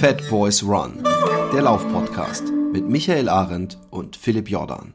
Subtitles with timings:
[0.00, 1.04] Fat Boys Run,
[1.52, 4.94] der Laufpodcast mit Michael Arendt und Philipp Jordan.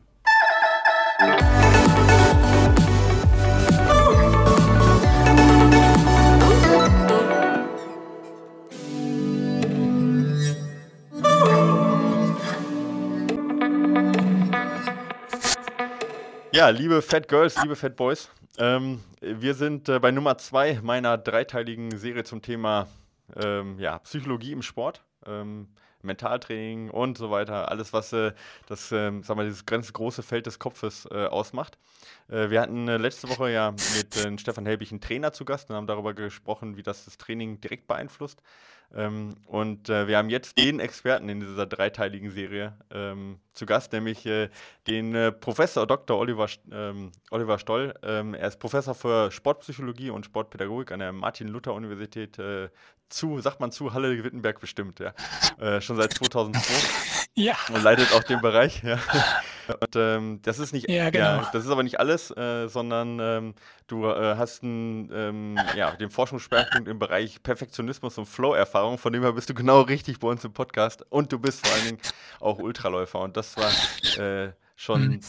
[16.52, 21.20] Ja, liebe Fat Girls, liebe Fat Boys, ähm, wir sind äh, bei Nummer zwei meiner
[21.20, 22.88] dreiteiligen Serie zum Thema
[23.36, 25.04] ähm, ja, Psychologie im Sport.
[25.26, 25.68] Ähm,
[26.06, 28.32] Mentaltraining und so weiter, alles, was äh,
[28.68, 31.78] das, äh, sagen wir, dieses ganz große Feld des Kopfes äh, ausmacht.
[32.30, 35.70] Äh, wir hatten äh, letzte Woche ja mit äh, Stefan Helbig einen Trainer zu Gast
[35.70, 38.42] und haben darüber gesprochen, wie das das Training direkt beeinflusst.
[38.94, 43.92] Ähm, und äh, wir haben jetzt den Experten in dieser dreiteiligen Serie ähm, zu Gast,
[43.94, 44.50] nämlich äh,
[44.88, 46.18] den äh, Professor Dr.
[46.18, 47.94] Oliver, ähm, Oliver Stoll.
[48.04, 52.38] Ähm, er ist Professor für Sportpsychologie und Sportpädagogik an der Martin-Luther-Universität
[53.10, 55.14] zu, sagt man zu, Halle Wittenberg bestimmt, ja.
[55.60, 56.74] Äh, schon seit 2002.
[57.36, 57.56] ja.
[57.74, 59.00] Und leitet auch den Bereich, ja.
[59.68, 61.26] Und ähm, das ist nicht, ja, genau.
[61.26, 63.56] ja, das ist aber nicht alles, äh, sondern ähm,
[63.88, 69.24] du äh, hast einen, ähm, ja, den Forschungsschwerpunkt im Bereich Perfektionismus und Flow-Erfahrung, von dem
[69.24, 72.00] her bist du genau richtig bei uns im Podcast und du bist vor allen Dingen
[72.40, 73.72] auch Ultraläufer und das war
[74.24, 75.20] äh, schon mhm.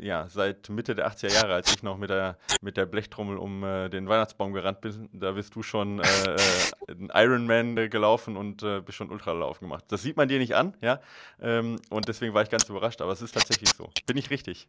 [0.00, 3.64] ja, seit Mitte der 80er Jahre, als ich noch mit der, mit der Blechtrommel um
[3.64, 6.38] äh, den Weihnachtsbaum gerannt bin, da bist du schon äh, äh,
[6.88, 9.84] ein Ironman gelaufen und äh, bist schon Ultralauf gemacht.
[9.88, 11.00] Das sieht man dir nicht an, ja.
[11.40, 13.90] Ähm, und deswegen war ich ganz überrascht, aber es ist tatsächlich so.
[14.06, 14.68] Bin ich richtig?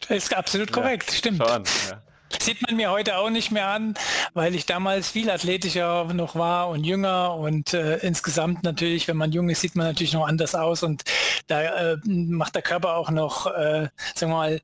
[0.00, 1.38] Das ist absolut korrekt, ja, stimmt.
[1.38, 2.02] Schau an, ja.
[2.40, 3.94] Sieht man mir heute auch nicht mehr an,
[4.34, 7.34] weil ich damals viel athletischer noch war und jünger.
[7.34, 10.82] Und äh, insgesamt natürlich, wenn man jung ist, sieht man natürlich noch anders aus.
[10.82, 11.02] Und
[11.46, 14.60] da äh, macht der Körper auch noch, äh, sagen wir mal,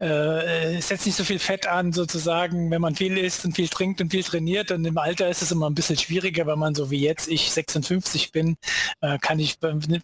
[0.00, 4.00] äh, setzt nicht so viel Fett an sozusagen, wenn man viel isst und viel trinkt
[4.00, 4.70] und viel trainiert.
[4.70, 7.50] Und im Alter ist es immer ein bisschen schwieriger, wenn man so wie jetzt, ich
[7.52, 8.56] 56 bin,
[9.00, 9.58] äh, kann ich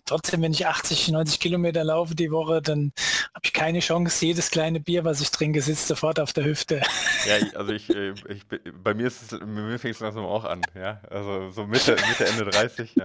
[0.05, 2.93] trotzdem, wenn ich 80, 90 Kilometer laufe die Woche, dann
[3.61, 4.25] keine Chance.
[4.25, 6.81] Jedes kleine Bier, was ich trinke, sitzt sofort auf der Hüfte.
[7.27, 8.47] Ja, also ich, äh, ich,
[8.83, 11.03] bei mir ist es, mir fängt es langsam auch an, ja.
[11.11, 13.05] Also so Mitte, Mitte, Ende 30, ja.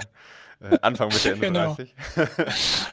[0.59, 1.75] Äh, Anfang Mitte Ende genau.
[1.75, 1.95] 30.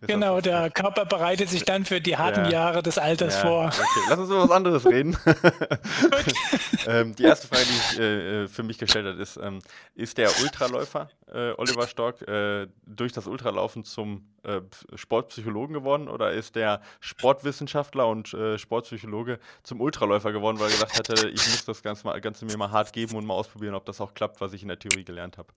[0.06, 2.50] genau, der Körper bereitet sich dann für die harten ja.
[2.50, 3.66] Jahre des Alters ja, vor.
[3.66, 4.00] Okay.
[4.08, 5.16] Lass uns über was anderes reden.
[6.86, 9.60] ähm, die erste Frage, die ich äh, für mich gestellt habe, ist, ähm,
[9.94, 14.60] ist der Ultraläufer äh, Oliver Stock äh, durch das Ultralaufen zum äh,
[14.94, 20.98] Sportpsychologen geworden oder ist der Sportwissenschaftler und äh, Sportpsychologe zum Ultraläufer geworden, weil er gesagt
[20.98, 23.84] hatte, ich muss das Ganze, mal, Ganze mir mal hart geben und mal ausprobieren, ob
[23.86, 25.52] das auch klappt, was ich in der Theorie gelernt habe?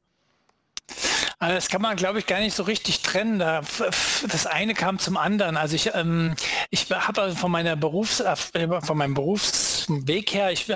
[1.39, 3.39] Also das kann man, glaube ich, gar nicht so richtig trennen.
[3.39, 5.57] Das eine kam zum anderen.
[5.57, 6.35] Also ich, ähm,
[6.69, 8.35] ich habe also von meiner Berufs, äh,
[8.81, 10.71] von meinem Berufsweg her, ich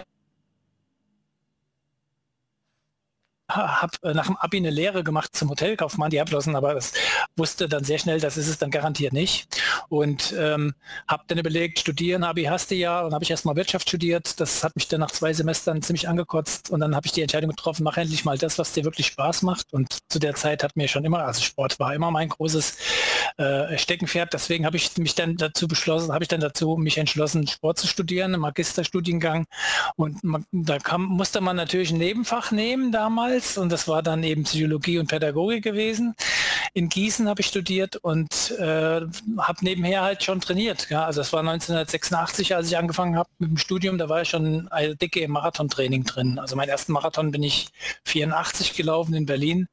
[3.50, 6.94] habe äh, nach dem Abi eine Lehre gemacht zum Hotelkaufmann, die abschlossen, aber das
[7.36, 9.62] wusste dann sehr schnell, das ist es dann garantiert nicht.
[9.90, 10.74] Und ähm,
[11.08, 14.40] habe dann überlegt, studieren, Abi hast du ja, und habe ich erstmal Wirtschaft studiert.
[14.40, 17.50] Das hat mich dann nach zwei Semestern ziemlich angekotzt und dann habe ich die Entscheidung
[17.50, 19.74] getroffen, mach endlich mal das, was dir wirklich Spaß macht.
[19.74, 22.78] Und zu der Zeit hat mir schon immer, also Sport war immer mein großes
[23.38, 24.34] äh, Steckenpferd.
[24.34, 27.88] Deswegen habe ich mich dann dazu beschlossen, habe ich dann dazu mich entschlossen, Sport zu
[27.88, 29.46] studieren, einen Magisterstudiengang.
[29.96, 34.04] Und man, da kam, musste man natürlich ein Nebenfach nehmen damals damals und das war
[34.04, 36.16] dann eben Psychologie und Pädagogik gewesen.
[36.74, 39.02] In Gießen habe ich studiert und äh,
[39.38, 40.90] habe nebenher halt schon trainiert.
[40.90, 41.06] Ja.
[41.06, 44.68] Also das war 1986, als ich angefangen habe mit dem Studium, da war ich schon
[44.70, 46.40] eine dicke Marathontraining drin.
[46.40, 47.70] Also meinen ersten Marathon bin ich
[48.06, 49.68] 84 gelaufen in Berlin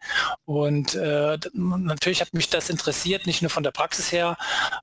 [0.45, 4.37] und äh, natürlich hat mich das interessiert, nicht nur von der Praxis her,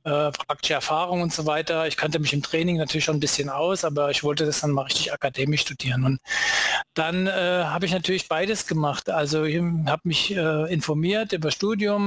[0.03, 1.88] äh, praktische Erfahrung und so weiter.
[1.88, 4.72] Ich kannte mich im Training natürlich schon ein bisschen aus, aber ich wollte das dann
[4.72, 6.06] mal richtig akademisch studieren.
[6.06, 6.19] Und
[6.94, 9.09] dann äh, habe ich natürlich beides gemacht.
[9.09, 12.03] Also ich habe mich äh, informiert über Studium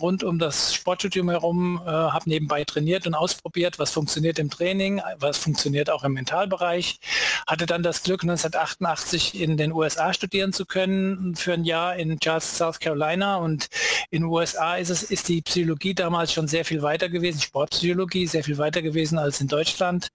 [0.00, 5.00] rund um das Sportstudium herum, äh, habe nebenbei trainiert und ausprobiert, was funktioniert im Training,
[5.18, 6.98] was funktioniert auch im Mentalbereich.
[7.46, 12.18] Hatte dann das Glück, 1988 in den USA studieren zu können für ein Jahr in
[12.20, 13.36] Charles, South Carolina.
[13.36, 13.68] Und
[14.10, 18.26] in den USA ist es ist die Psychologie damals schon sehr viel weiter gewesen, Sportpsychologie
[18.26, 20.08] sehr viel weiter gewesen als in Deutschland.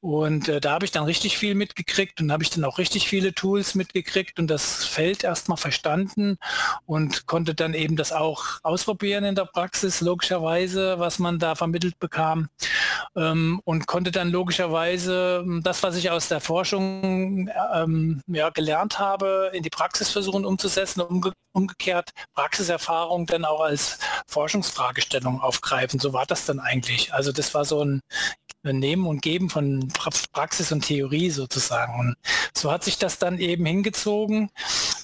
[0.00, 3.08] Und äh, da habe ich dann richtig viel mitgekriegt und habe ich dann auch richtig
[3.08, 6.38] viele Tools mitgekriegt und das Feld erstmal verstanden
[6.86, 11.98] und konnte dann eben das auch ausprobieren in der Praxis, logischerweise, was man da vermittelt
[11.98, 12.50] bekam
[13.16, 18.98] ähm, und konnte dann logischerweise ähm, das, was ich aus der Forschung ähm, ja, gelernt
[18.98, 25.98] habe, in die Praxis versuchen umzusetzen, umge umgekehrt Praxiserfahrung dann auch als Forschungsfragestellung aufgreifen.
[25.98, 27.14] So war das dann eigentlich.
[27.14, 28.02] Also das war so ein
[28.62, 29.88] Nehmen und Geben von
[30.32, 31.98] Praxis und Theorie sozusagen.
[31.98, 32.16] Und
[32.54, 34.50] so hat sich das dann eben hingezogen.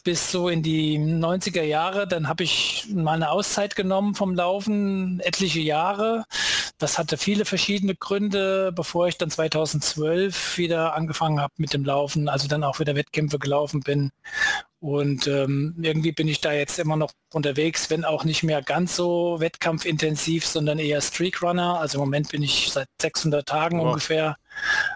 [0.02, 2.06] Bis so in die 90er Jahre.
[2.06, 6.24] Dann habe ich mal eine Auszeit genommen vom Laufen, etliche Jahre.
[6.78, 12.28] Das hatte viele verschiedene Gründe, bevor ich dann 2012 wieder angefangen habe mit dem Laufen,
[12.28, 14.10] also dann auch wieder Wettkämpfe gelaufen bin.
[14.80, 18.96] Und ähm, irgendwie bin ich da jetzt immer noch unterwegs, wenn auch nicht mehr ganz
[18.96, 21.78] so wettkampfintensiv, sondern eher Streakrunner.
[21.78, 23.86] Also im Moment bin ich seit 600 Tagen wow.
[23.86, 24.36] ungefähr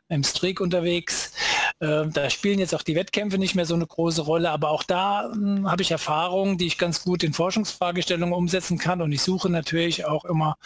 [0.09, 1.31] im Streak unterwegs.
[1.79, 4.83] Äh, da spielen jetzt auch die Wettkämpfe nicht mehr so eine große Rolle, aber auch
[4.83, 9.21] da hm, habe ich Erfahrungen, die ich ganz gut in Forschungsfragestellungen umsetzen kann und ich
[9.21, 10.57] suche natürlich auch immer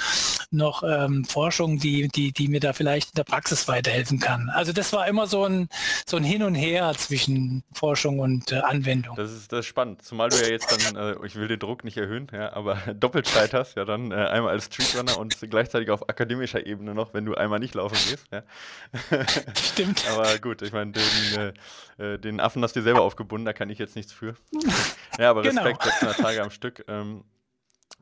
[0.53, 4.51] noch ähm, Forschung, die, die, die mir da vielleicht in der Praxis weiterhelfen kann.
[4.51, 5.69] Also das war immer so ein,
[6.07, 9.17] so ein Hin und Her zwischen Forschung und äh, Anwendung.
[9.17, 11.83] Das ist, das ist spannend, zumal du ja jetzt dann, äh, ich will den Druck
[11.83, 16.09] nicht erhöhen, ja, aber Doppelzeit hast, ja dann äh, einmal als Streetrunner und gleichzeitig auf
[16.09, 18.27] akademischer Ebene noch, wenn du einmal nicht laufen gehst.
[18.31, 18.43] Ja.
[19.57, 20.05] Stimmt.
[20.09, 21.55] aber gut, ich meine, den,
[21.99, 24.35] äh, äh, den Affen hast du dir selber aufgebunden, da kann ich jetzt nichts für.
[25.19, 25.63] ja, aber genau.
[25.63, 26.13] Respekt, genau.
[26.13, 26.85] 600 Tage am Stück.
[26.89, 27.25] Ähm,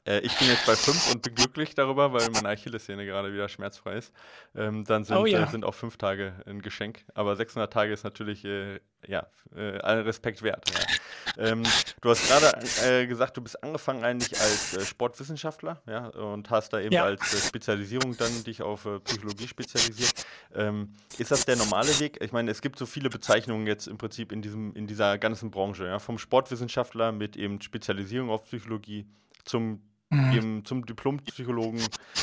[0.08, 3.48] äh, ich bin jetzt bei 5 und bin glücklich darüber, weil meine Achillessehne gerade wieder
[3.48, 4.12] schmerzfrei ist.
[4.56, 5.44] Ähm, dann sind, oh, ja.
[5.44, 7.04] äh, sind auch 5 Tage ein Geschenk.
[7.14, 10.70] Aber 600 Tage ist natürlich äh, ja, äh, allen Respekt wert.
[10.70, 11.50] Ja.
[11.50, 11.62] Ähm,
[12.00, 16.72] du hast gerade äh, gesagt, du bist angefangen eigentlich als äh, Sportwissenschaftler ja, und hast
[16.72, 17.04] da eben ja.
[17.04, 20.26] als Spezialisierung dann dich auf Psychologie spezialisiert.
[20.54, 22.18] Ähm, ist das der normale Weg?
[22.22, 25.50] Ich meine, es gibt so viele Bezeichnungen jetzt im Prinzip in, diesem, in dieser ganzen
[25.50, 25.86] Branche.
[25.86, 25.98] Ja?
[25.98, 29.06] Vom Sportwissenschaftler mit eben Spezialisierung auf Psychologie
[29.48, 29.80] zum
[30.10, 30.32] Mhm.
[30.32, 31.82] Eben zum Diplompsychologen.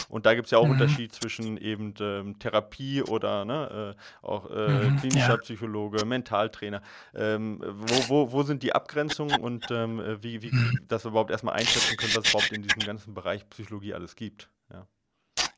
[0.09, 0.71] Und da gibt es ja auch mhm.
[0.71, 4.97] Unterschied zwischen eben ähm, Therapie oder ne, äh, auch äh, mhm.
[4.97, 5.37] klinischer ja.
[5.37, 6.81] Psychologe, Mentaltrainer.
[7.13, 10.79] Ähm, wo, wo, wo sind die Abgrenzungen und ähm, wie, wie, mhm.
[10.87, 14.15] dass wir überhaupt erstmal einschätzen können, was es überhaupt in diesem ganzen Bereich Psychologie alles
[14.15, 14.49] gibt?
[14.71, 14.87] Ja.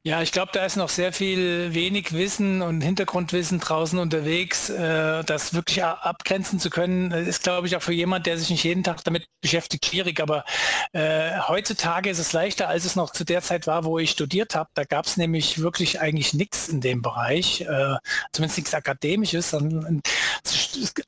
[0.07, 4.69] Ja, ich glaube, da ist noch sehr viel wenig Wissen und Hintergrundwissen draußen unterwegs.
[4.69, 8.63] Äh, das wirklich abgrenzen zu können, ist, glaube ich, auch für jemand, der sich nicht
[8.63, 10.21] jeden Tag damit beschäftigt, schwierig.
[10.21, 10.45] Aber
[10.93, 14.55] äh, heutzutage ist es leichter, als es noch zu der Zeit war, wo ich studiert
[14.55, 14.69] habe.
[14.75, 17.97] Da gab es nämlich wirklich eigentlich nichts in dem Bereich, äh,
[18.31, 19.53] zumindest nichts Akademisches.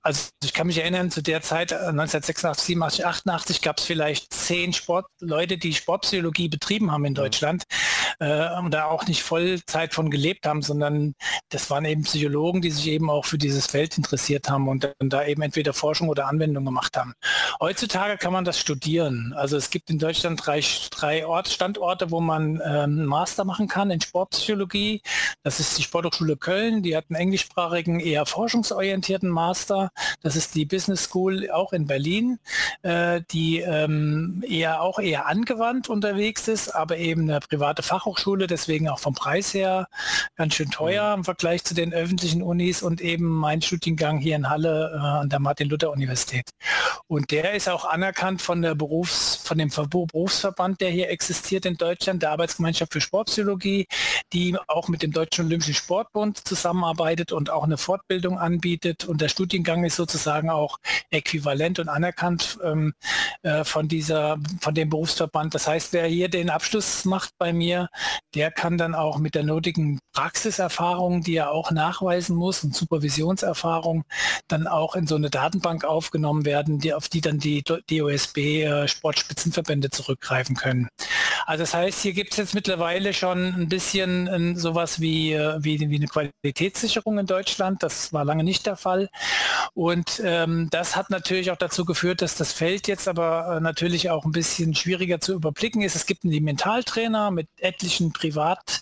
[0.02, 4.74] Also ich kann mich erinnern, zu der Zeit, 1986, 87, 88, gab es vielleicht zehn
[4.74, 7.64] Sportleute, die Sportpsychologie betrieben haben in Deutschland.
[8.20, 11.16] Äh, und da auch nicht Vollzeit von gelebt haben, sondern
[11.50, 15.10] das waren eben Psychologen, die sich eben auch für dieses Feld interessiert haben und dann
[15.10, 17.14] da eben entweder Forschung oder Anwendung gemacht haben.
[17.60, 19.34] Heutzutage kann man das studieren.
[19.36, 23.92] Also es gibt in Deutschland drei, drei Ort, Standorte, wo man ähm, Master machen kann
[23.92, 25.02] in Sportpsychologie.
[25.44, 29.92] Das ist die Sporthochschule Köln, die hat einen englischsprachigen, eher forschungsorientierten Master.
[30.22, 32.40] Das ist die Business School auch in Berlin,
[32.84, 38.69] äh, die ähm, eher auch eher angewandt unterwegs ist, aber eben eine private Fachhochschule, deswegen
[38.70, 39.88] deswegen auch vom Preis her
[40.36, 41.22] ganz schön teuer mhm.
[41.22, 45.30] im Vergleich zu den öffentlichen Unis und eben mein Studiengang hier in Halle äh, an
[45.30, 46.52] der Martin-Luther-Universität.
[47.08, 51.78] Und der ist auch anerkannt von der Berufs, von dem Berufsverband, der hier existiert in
[51.78, 53.88] Deutschland, der Arbeitsgemeinschaft für Sportpsychologie,
[54.34, 59.06] die auch mit dem Deutschen Olympischen Sportbund zusammenarbeitet und auch eine Fortbildung anbietet.
[59.06, 60.78] Und der Studiengang ist sozusagen auch
[61.10, 62.94] äquivalent und anerkannt ähm,
[63.42, 65.56] äh, von dieser, von dem Berufsverband.
[65.56, 67.90] Das heißt, wer hier den Abschluss macht bei mir,
[68.36, 74.04] der kann dann auch mit der nötigen Praxiserfahrung, die er auch nachweisen muss und Supervisionserfahrung,
[74.50, 78.88] dann auch in so eine Datenbank aufgenommen werden, die, auf die dann die DOSB äh,
[78.90, 80.90] Sportspitzenverbände zurückgreifen können.
[81.50, 85.58] Also das heißt, hier gibt es jetzt mittlerweile schon ein bisschen äh, sowas wie, äh,
[85.60, 87.82] wie, wie eine Qualitätssicherung in Deutschland.
[87.82, 89.10] Das war lange nicht der Fall.
[89.74, 94.12] Und ähm, das hat natürlich auch dazu geführt, dass das Feld jetzt aber äh, natürlich
[94.12, 95.96] auch ein bisschen schwieriger zu überblicken ist.
[95.96, 98.82] Es gibt einen Mentaltrainer mit etlichen privat,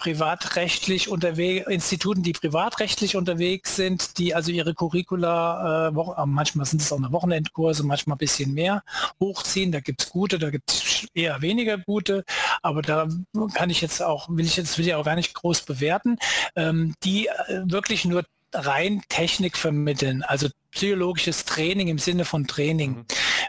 [0.00, 6.80] privatrechtlich unterwegs, Instituten, die privatrechtlich unterwegs sind, die also ihre Curricula, äh, äh manchmal sind
[6.80, 8.82] es auch eine Wochenendkurse, manchmal ein bisschen mehr
[9.20, 9.70] hochziehen.
[9.70, 12.24] Da gibt es gute, da gibt es eher weniger gute,
[12.62, 13.08] aber da
[13.54, 16.16] kann ich jetzt auch, will ich jetzt will ich auch gar nicht groß bewerten,
[16.56, 22.90] ähm, die äh, wirklich nur rein Technik vermitteln, also psychologisches Training im Sinne von Training.
[22.90, 23.04] Mhm.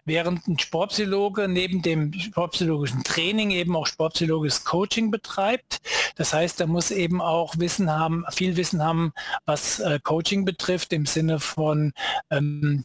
[0.06, 5.78] Während ein Sportpsychologe neben dem sportpsychologischen Training eben auch sportpsychologisches Coaching betreibt.
[6.16, 9.14] Das heißt, er muss eben auch Wissen haben, viel Wissen haben,
[9.46, 11.94] was äh, Coaching betrifft, im Sinne von
[12.30, 12.84] ähm,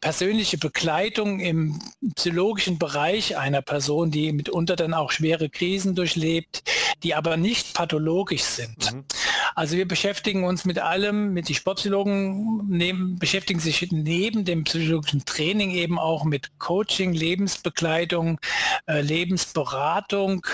[0.00, 1.78] persönliche Begleitung im
[2.16, 6.62] psychologischen Bereich einer Person, die mitunter dann auch schwere Krisen durchlebt,
[7.02, 8.92] die aber nicht pathologisch sind.
[8.92, 9.04] Mhm.
[9.54, 15.24] Also wir beschäftigen uns mit allem, mit die Sportpsychologen nehmen, beschäftigen sich neben dem psychologischen
[15.24, 18.38] Training eben auch mit Coaching, Lebensbegleitung,
[18.86, 20.46] äh, Lebensberatung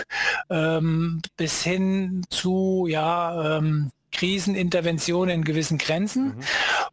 [0.51, 6.37] ähm, bis hin zu ja ähm, Krisenintervention in gewissen Grenzen.
[6.37, 6.43] Mhm.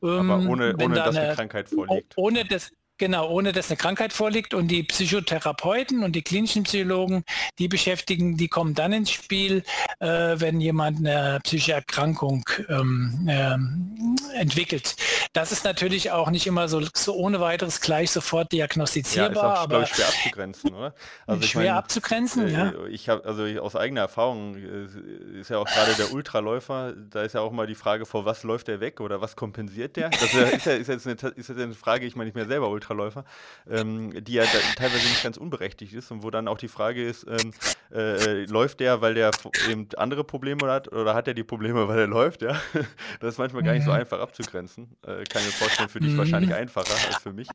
[0.01, 2.13] Aber ähm, ohne, ohne dass eine, die Krankheit vorliegt.
[2.15, 2.71] Ohne das,
[3.01, 4.53] Genau, ohne dass eine Krankheit vorliegt.
[4.53, 7.23] Und die Psychotherapeuten und die klinischen Psychologen,
[7.57, 9.63] die beschäftigen, die kommen dann ins Spiel,
[9.97, 14.95] äh, wenn jemand eine psychische Erkrankung ähm, ähm, entwickelt.
[15.33, 19.43] Das ist natürlich auch nicht immer so, so ohne weiteres gleich sofort diagnostizierbar.
[19.43, 20.93] Ja, ist auch, aber ich, schwer abzugrenzen, oder?
[21.25, 22.73] Also schwer mein, abzugrenzen, äh, ja.
[22.87, 27.23] Ich habe, also ich, aus eigener Erfahrung äh, ist ja auch gerade der Ultraläufer, da
[27.23, 30.09] ist ja auch mal die Frage, vor was läuft der weg oder was kompensiert der?
[30.09, 32.35] Das ist, ja, ist, ja, ist, jetzt, eine, ist jetzt eine Frage, ich meine, ich
[32.35, 32.90] ja selber Ultraläufer.
[32.91, 33.25] Ultraläufer,
[33.69, 34.43] ähm, die ja
[34.75, 37.53] teilweise nicht ganz unberechtigt ist und wo dann auch die Frage ist, ähm,
[37.93, 39.31] äh, läuft der, weil der
[39.69, 42.59] eben andere Probleme hat oder hat er die Probleme, weil er läuft, ja?
[43.19, 43.97] Das ist manchmal gar nicht so mhm.
[43.97, 44.95] einfach abzugrenzen.
[45.03, 46.17] Äh, kann ich mir vorstellen, für dich mhm.
[46.17, 47.47] wahrscheinlich einfacher als für mich.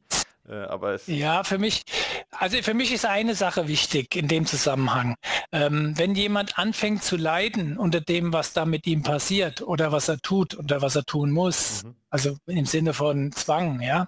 [0.49, 1.83] Äh, aber es ja, für mich,
[2.31, 5.17] also für mich ist eine Sache wichtig in dem Zusammenhang.
[5.53, 10.09] Ähm, wenn jemand anfängt zu leiden unter dem, was da mit ihm passiert oder was
[10.09, 11.95] er tut oder was er tun muss, mhm.
[12.11, 14.07] also im Sinne von Zwang, ja,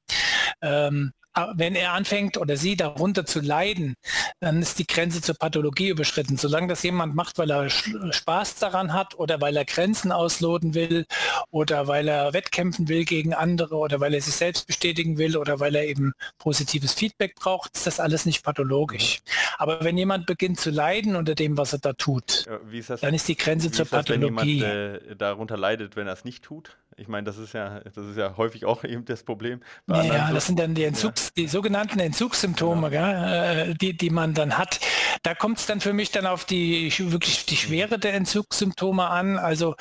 [0.63, 1.13] ähm,
[1.55, 3.95] wenn er anfängt oder sie darunter zu leiden,
[4.41, 6.37] dann ist die Grenze zur Pathologie überschritten.
[6.37, 11.07] Solange das jemand macht, weil er Spaß daran hat oder weil er Grenzen ausloten will
[11.51, 15.61] oder weil er wettkämpfen will gegen andere oder weil er sich selbst bestätigen will oder
[15.61, 19.21] weil er eben positives Feedback braucht, ist das alles nicht pathologisch.
[19.25, 19.31] Mhm.
[19.59, 23.15] Aber wenn jemand beginnt zu leiden unter dem, was er da tut, ist das, dann
[23.15, 24.61] ist die Grenze zur das, Pathologie.
[24.61, 26.77] Wenn jemand äh, darunter leidet, wenn er es nicht tut?
[26.99, 29.61] Ich meine, das ist ja, das ist ja häufig auch eben das Problem.
[29.87, 31.43] ja, das sind dann die, Entzugs, ja.
[31.43, 33.25] die sogenannten Entzugssymptome, genau.
[33.25, 34.81] äh, die, die man dann hat.
[35.23, 39.39] Da kommt es dann für mich dann auf die wirklich die Schwere der Entzugssymptome an.
[39.39, 39.77] Also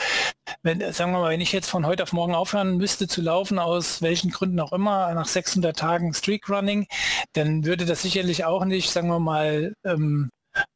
[0.62, 3.58] wenn, sagen wir mal, wenn ich jetzt von heute auf morgen aufhören müsste zu laufen,
[3.58, 6.86] aus welchen Gründen auch immer, nach 600 Tagen Streak Running,
[7.34, 10.30] dann würde das sicherlich auch nicht, sagen wir mal, ähm,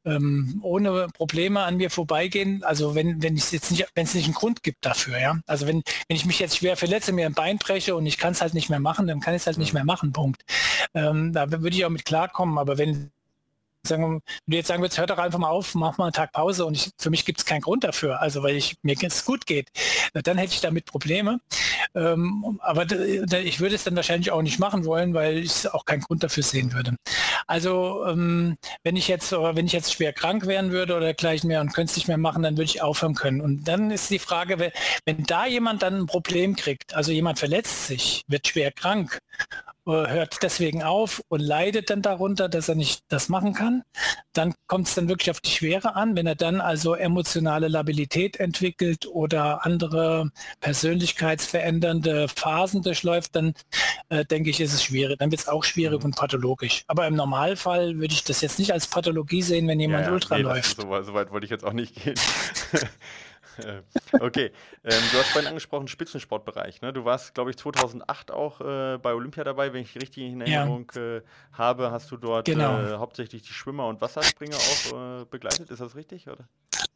[0.06, 2.64] ähm, ohne Probleme an mir vorbeigehen.
[2.64, 5.40] Also wenn, wenn es jetzt nicht, wenn es nicht einen Grund gibt dafür, ja.
[5.48, 8.34] Also wenn, wenn ich mich jetzt schwer verletze, mir ein Bein breche und ich kann
[8.34, 10.44] es halt nicht mehr machen, dann kann ich es halt nicht mehr machen, Punkt.
[10.94, 13.12] Ähm, da würde ich auch mit klarkommen, aber wenn
[13.88, 16.32] sagen, wenn du jetzt sagen würdest, hör doch einfach mal auf, mach mal einen Tag
[16.34, 19.26] Pause und ich, für mich gibt es keinen Grund dafür, also weil ich, mir es
[19.26, 19.70] gut geht,
[20.14, 21.40] dann hätte ich damit Probleme.
[21.96, 26.02] Ähm, aber ich würde es dann wahrscheinlich auch nicht machen wollen, weil ich auch keinen
[26.02, 26.96] Grund dafür sehen würde.
[27.48, 31.62] Also ähm, wenn ich jetzt wenn ich jetzt schwer krank werden würde oder gleich mehr
[31.62, 33.42] und könnte es nicht mehr machen, dann würde ich aufhören können.
[33.42, 34.72] Und dann ist die Frage,
[35.06, 39.20] wenn da jemand dann ein Problem kriegt, also jemand verletzt sich, wird schwer krank
[39.86, 43.84] hört deswegen auf und leidet dann darunter, dass er nicht das machen kann.
[44.34, 46.16] Dann kommt es dann wirklich auf die Schwere an.
[46.16, 53.54] Wenn er dann also emotionale Labilität entwickelt oder andere persönlichkeitsverändernde Phasen durchläuft, dann
[54.10, 55.20] äh, denke ich, ist es schwierig.
[55.20, 56.06] Dann wird es auch schwierig mhm.
[56.06, 56.84] und pathologisch.
[56.88, 60.14] Aber im Normalfall würde ich das jetzt nicht als Pathologie sehen, wenn jemand ja, ja,
[60.14, 60.80] Ultra nee, läuft.
[60.80, 62.16] So, so weit wollte ich jetzt auch nicht gehen.
[63.58, 63.82] Äh,
[64.20, 64.52] okay,
[64.84, 66.82] ähm, du hast vorhin angesprochen, Spitzensportbereich.
[66.82, 66.94] Ne?
[66.94, 70.92] Du warst, glaube ich, 2008 auch äh, bei Olympia dabei, wenn ich richtig in Erinnerung
[70.96, 71.18] ja.
[71.18, 71.22] äh,
[71.54, 71.92] habe.
[71.92, 72.80] Hast du dort genau.
[72.80, 75.70] äh, hauptsächlich die Schwimmer und Wasserspringer auch äh, begleitet?
[75.70, 76.28] Ist das richtig?
[76.28, 76.48] Oder?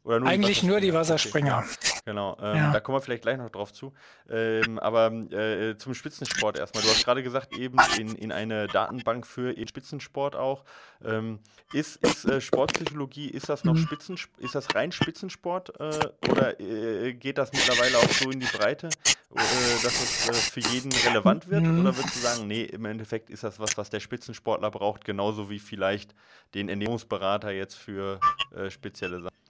[0.06, 1.64] Oder nur Eigentlich die nur die Wasserspringer.
[1.66, 2.00] Okay.
[2.04, 2.72] Genau, ähm, ja.
[2.72, 3.92] da kommen wir vielleicht gleich noch drauf zu.
[4.30, 6.84] Ähm, aber äh, zum Spitzensport erstmal.
[6.84, 10.62] Du hast gerade gesagt, eben in, in eine Datenbank für den Spitzensport auch.
[11.04, 11.40] Ähm,
[11.72, 13.78] ist ist äh, Sportpsychologie, ist das noch mhm.
[13.78, 18.46] Spitzensport, ist das rein Spitzensport äh, oder äh, geht das mittlerweile auch so in die
[18.46, 21.64] Breite, äh, dass es äh, für jeden relevant wird?
[21.64, 21.80] Mhm.
[21.80, 25.50] Oder würdest du sagen, nee, im Endeffekt ist das was, was der Spitzensportler braucht, genauso
[25.50, 26.14] wie vielleicht
[26.54, 28.20] den Ernährungsberater jetzt für
[28.68, 29.45] spezielle Sachen?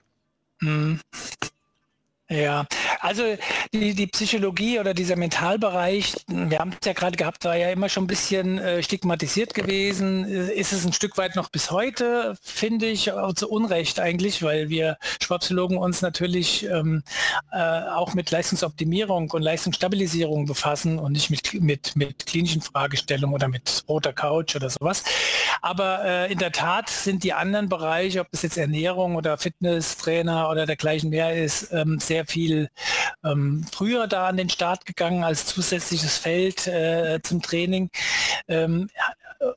[0.61, 0.99] Mhm.
[2.29, 2.65] Ja,
[2.99, 3.23] also
[3.73, 7.87] die, die Psychologie oder dieser Mentalbereich, wir haben es ja gerade gehabt, war ja immer
[7.87, 10.25] schon ein bisschen äh, stigmatisiert gewesen.
[10.25, 14.67] Äh, ist es ein Stück weit noch bis heute, finde ich, zu Unrecht eigentlich, weil
[14.67, 17.01] wir Sportpsychologen uns natürlich ähm,
[17.53, 23.47] äh, auch mit Leistungsoptimierung und Leistungsstabilisierung befassen und nicht mit, mit, mit klinischen Fragestellungen oder
[23.47, 25.05] mit roter Couch oder sowas.
[25.61, 30.49] Aber äh, in der Tat sind die anderen Bereiche, ob es jetzt Ernährung oder Fitnesstrainer
[30.49, 32.69] oder dergleichen mehr ist, ähm, sehr viel
[33.23, 37.89] ähm, früher da an den Start gegangen als zusätzliches Feld äh, zum Training.
[38.47, 38.89] Ähm,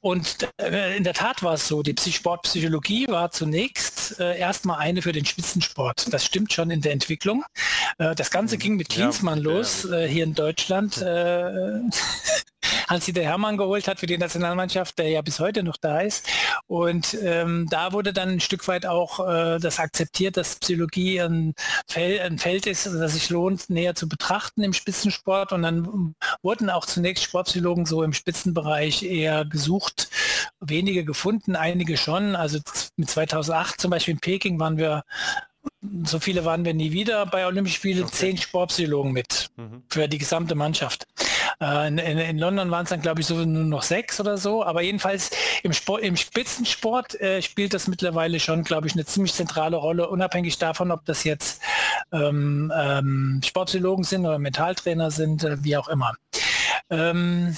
[0.00, 5.00] und äh, in der Tat war es so, die Sportpsychologie war zunächst äh, erstmal eine
[5.02, 6.12] für den Spitzensport.
[6.12, 7.44] Das stimmt schon in der Entwicklung.
[7.98, 8.60] Äh, das Ganze mhm.
[8.60, 11.02] ging mit Klinsmann ja, los äh, hier in Deutschland.
[12.90, 16.28] Hans-Dieter Hermann geholt hat für die Nationalmannschaft, der ja bis heute noch da ist.
[16.66, 21.54] Und ähm, da wurde dann ein Stück weit auch äh, das akzeptiert, dass Psychologie ein,
[21.86, 25.52] Fel ein Feld ist, das sich lohnt, näher zu betrachten im Spitzensport.
[25.52, 30.08] Und dann wurden auch zunächst Sportpsychologen so im Spitzenbereich eher gesucht,
[30.58, 32.34] wenige gefunden, einige schon.
[32.34, 32.58] Also
[32.96, 35.04] mit 2008 zum Beispiel in Peking waren wir
[36.04, 38.12] so viele waren wir nie wieder bei Olympischen Spielen, okay.
[38.12, 39.82] zehn Sportpsychologen mit mhm.
[39.88, 41.06] für die gesamte Mannschaft.
[41.60, 44.38] Äh, in, in, in, London waren es dann, glaube ich, so nur noch sechs oder
[44.38, 44.64] so.
[44.64, 45.30] Aber jedenfalls
[45.62, 50.08] im, Sport, im Spitzensport äh, spielt das mittlerweile schon, glaube ich, eine ziemlich zentrale Rolle,
[50.08, 51.60] unabhängig davon, ob das jetzt
[52.12, 56.14] ähm, ähm, Sportpsychologen sind oder Mentaltrainer sind, äh, wie auch immer.
[56.88, 57.56] Ähm,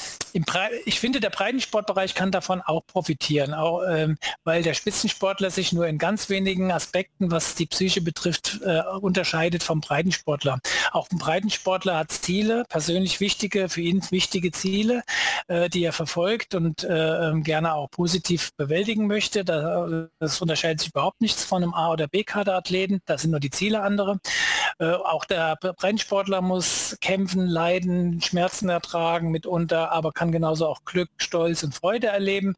[0.85, 5.87] ich finde, der Breitensportbereich kann davon auch profitieren, auch, ähm, weil der Spitzensportler sich nur
[5.87, 10.59] in ganz wenigen Aspekten, was die Psyche betrifft, äh, unterscheidet vom Breitensportler.
[10.93, 15.03] Auch ein Breitensportler hat Ziele, persönlich wichtige, für ihn wichtige Ziele,
[15.49, 19.45] äh, die er verfolgt und äh, ähm, gerne auch positiv bewältigen möchte.
[19.45, 23.01] Da, das unterscheidet sich überhaupt nichts von einem A- oder B-Kader-Athleten.
[23.07, 24.19] Da sind nur die Ziele andere.
[24.79, 31.09] Äh, auch der Breitensportler muss kämpfen, leiden, Schmerzen ertragen mitunter, aber kann genauso auch Glück,
[31.17, 32.55] Stolz und Freude erleben.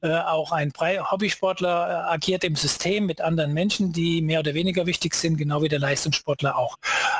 [0.00, 4.86] Äh, auch ein Hobbysportler äh, agiert im System mit anderen Menschen, die mehr oder weniger
[4.86, 6.78] wichtig sind, genau wie der Leistungssportler auch.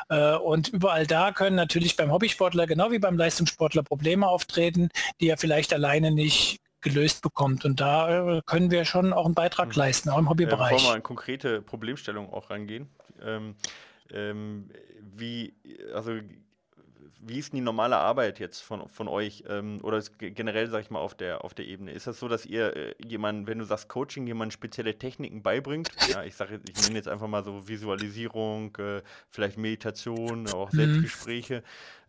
[0.08, 4.88] Äh, und überall da können natürlich beim Hobbysportler genau wie beim Leistungssportler Probleme auftreten,
[5.20, 7.64] die er vielleicht alleine nicht gelöst bekommt.
[7.64, 9.80] Und da äh, können wir schon auch einen Beitrag mhm.
[9.80, 10.70] leisten, auch im Hobbybereich.
[10.70, 12.88] Ja, bevor wir an konkrete Problemstellungen auch rangehen,
[13.22, 13.56] ähm,
[14.12, 15.54] ähm, wie,
[15.92, 16.12] also
[17.26, 20.90] wie ist denn die normale Arbeit jetzt von, von euch ähm, oder generell, sag ich
[20.90, 21.92] mal, auf der, auf der Ebene?
[21.92, 25.90] Ist das so, dass ihr äh, jemand, wenn du sagst Coaching, jemand spezielle Techniken beibringt?
[26.10, 30.76] Ja, ich sage, ich nenne jetzt einfach mal so Visualisierung, äh, vielleicht Meditation, auch mhm.
[30.76, 31.62] Selbstgespräche.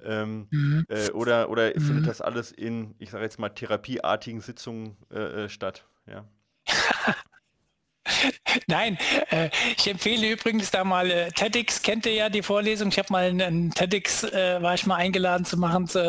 [0.03, 0.85] Ähm, mhm.
[0.89, 1.81] äh, oder oder mhm.
[1.81, 5.85] findet das alles in, ich sage jetzt mal, therapieartigen Sitzungen äh, äh, statt?
[6.07, 6.25] Ja.
[8.67, 8.97] Nein,
[9.29, 12.89] äh, ich empfehle übrigens da mal äh, TEDx, kennt ihr ja die Vorlesung.
[12.89, 15.99] Ich habe mal einen TEDx, äh, war ich mal eingeladen zu machen, zu,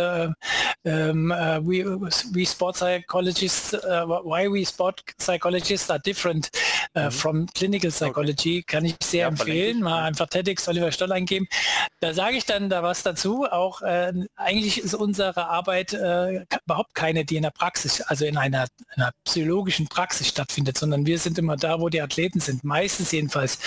[0.84, 1.84] äh, ähm, uh, we,
[2.32, 6.50] we sport psychologists, uh, why we sport psychologists are different
[6.94, 7.10] mhm.
[7.10, 8.64] from clinical psychology, okay.
[8.66, 9.80] kann ich sehr ja, empfehlen.
[9.80, 11.46] Mal einfach TEDx Oliver Stoll eingeben.
[12.00, 13.46] Da sage ich dann da was dazu.
[13.46, 13.82] Auch
[14.36, 19.88] eigentlich ist unsere Arbeit überhaupt keine, die in der Praxis, also in einer, einer psychologischen
[19.88, 23.58] Praxis stattfindet, sondern wir sind immer da, wo die Athleten sind, meistens jedenfalls.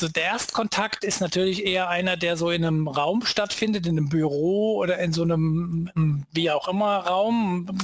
[0.00, 4.08] So der Erstkontakt ist natürlich eher einer, der so in einem Raum stattfindet, in einem
[4.08, 7.78] Büro oder in so einem, wie auch immer, Raum.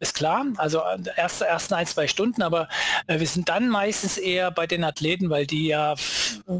[0.00, 0.82] Ist klar, also
[1.16, 2.68] erste, ersten ein, zwei Stunden, aber
[3.06, 5.94] äh, wir sind dann meistens eher bei den Athleten, weil die ja,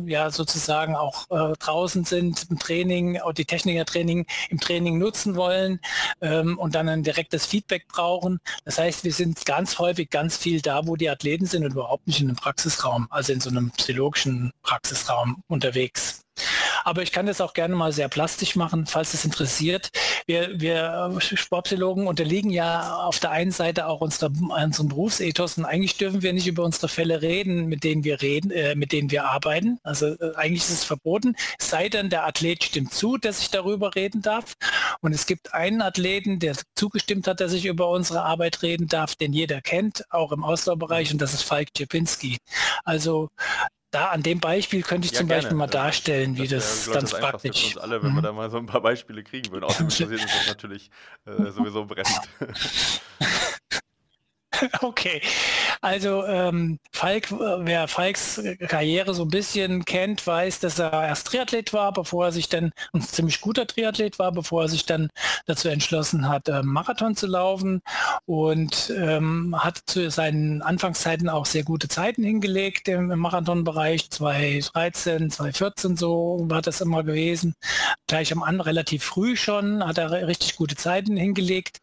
[0.07, 5.81] ja sozusagen auch äh, draußen sind im Training, auch die Technikertraining im Training nutzen wollen
[6.23, 8.41] ähm, und dann ein direktes Feedback brauchen.
[8.65, 12.07] Das heißt, wir sind ganz häufig ganz viel da, wo die Athleten sind und überhaupt
[12.07, 16.23] nicht in einem Praxisraum, also in so einem psychologischen Praxisraum unterwegs.
[16.85, 19.91] Aber ich kann das auch gerne mal sehr plastisch machen, falls es interessiert.
[20.27, 24.31] Wir, wir Sportpsychologen unterliegen ja auf der einen Seite auch unserer,
[24.65, 28.53] unserem Berufsethos und eigentlich dürfen wir nicht über unsere Fälle reden, mit denen wir reden,
[28.53, 29.79] äh, mit denen wir arbeiten.
[29.83, 33.95] Also äh, eigentlich ist es verboten, sei denn der Athlet stimmt zu, dass ich darüber
[33.95, 34.55] reden darf.
[35.01, 39.17] Und es gibt einen Athleten, der zugestimmt hat, dass ich über unsere Arbeit reden darf,
[39.17, 42.39] den jeder kennt, auch im Ausdauerbereich, und das ist Falk Czepinski.
[42.85, 43.31] Also
[43.91, 45.43] da an dem Beispiel könnte ich ja, zum gerne.
[45.43, 47.61] Beispiel mal darstellen, wie das, das ganz das praktisch.
[47.61, 48.17] Für uns alle, wenn mhm.
[48.17, 49.65] wir da mal so ein paar Beispiele kriegen würden.
[49.65, 50.91] Außerdem interessiert uns das natürlich
[51.27, 52.21] äh, sowieso brennend.
[54.83, 55.21] Okay,
[55.81, 61.73] also ähm, Falk, wer Falks Karriere so ein bisschen kennt, weiß, dass er erst Triathlet
[61.73, 65.09] war, bevor er sich dann, ein ziemlich guter Triathlet war, bevor er sich dann
[65.47, 67.81] dazu entschlossen hat, äh, Marathon zu laufen
[68.27, 75.31] und ähm, hat zu seinen Anfangszeiten auch sehr gute Zeiten hingelegt im, im Marathonbereich, 2013,
[75.31, 77.55] 2014 so war das immer gewesen.
[78.07, 81.79] Gleich am Anfang relativ früh schon hat er richtig gute Zeiten hingelegt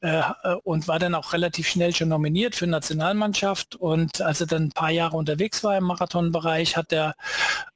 [0.00, 3.76] äh, äh und war dann auch relativ schnell schon nominiert für Nationalmannschaft.
[3.76, 7.14] Und als er dann ein paar Jahre unterwegs war im Marathonbereich, hat er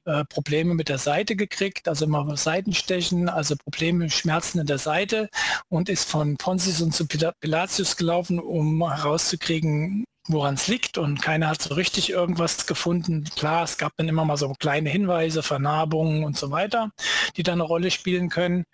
[0.05, 5.29] äh, Probleme mit der Seite gekriegt, also immer Seitenstechen, also Probleme, Schmerzen in der Seite
[5.69, 11.49] und ist von Ponsis und zu Pilatius gelaufen, um herauszukriegen, woran es liegt und keiner
[11.49, 13.25] hat so richtig irgendwas gefunden.
[13.35, 16.91] Klar, es gab dann immer mal so kleine Hinweise, Vernarbungen und so weiter,
[17.35, 18.65] die da eine Rolle spielen können.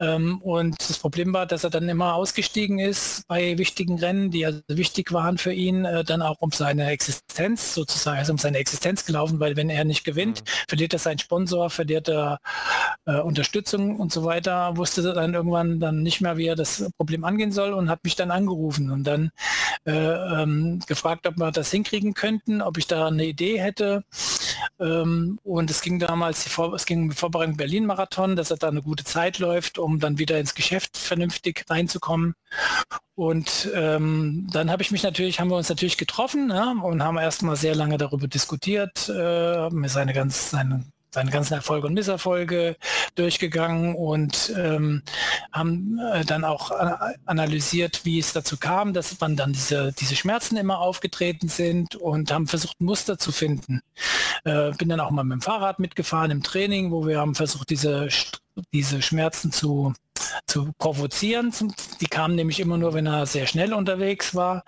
[0.00, 4.46] Ähm, und das Problem war, dass er dann immer ausgestiegen ist bei wichtigen Rennen, die
[4.46, 8.58] also wichtig waren für ihn, äh, dann auch um seine Existenz sozusagen, also um seine
[8.58, 10.50] Existenz gelaufen, weil wenn er nicht gewinnt, mhm.
[10.68, 12.38] verliert er seinen Sponsor, verliert er
[13.06, 16.90] äh, Unterstützung und so weiter, wusste er dann irgendwann dann nicht mehr, wie er das
[16.96, 19.30] Problem angehen soll und hat mich dann angerufen und dann
[19.86, 24.04] äh, ähm, gefragt, ob wir das hinkriegen könnten, ob ich da eine Idee hätte.
[24.78, 28.82] Ähm, und es ging damals, Vor es ging mit Vorbereitung Berlin-Marathon, dass er da eine
[28.82, 32.34] gute Zeit läuft, um dann wieder ins Geschäft vernünftig reinzukommen.
[33.14, 37.18] Und ähm, dann habe ich mich natürlich, haben wir uns natürlich getroffen ja, und haben
[37.18, 42.76] erstmal sehr lange darüber diskutiert, äh, mir seine ganz, seine seine ganzen Erfolge und Misserfolge
[43.14, 45.02] durchgegangen und ähm,
[45.52, 46.70] haben äh, dann auch
[47.26, 52.32] analysiert, wie es dazu kam, dass man dann diese, diese Schmerzen immer aufgetreten sind und
[52.32, 53.80] haben versucht, Muster zu finden.
[54.44, 57.70] Äh, bin dann auch mal mit dem Fahrrad mitgefahren im Training, wo wir haben versucht,
[57.70, 58.08] diese,
[58.72, 59.94] diese Schmerzen zu
[60.46, 61.52] zu provozieren.
[62.00, 64.64] Die kamen nämlich immer nur, wenn er sehr schnell unterwegs war.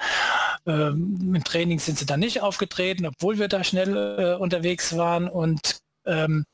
[0.67, 5.29] Ähm, Im Training sind sie dann nicht aufgetreten, obwohl wir da schnell äh, unterwegs waren.
[5.29, 6.45] Und ähm,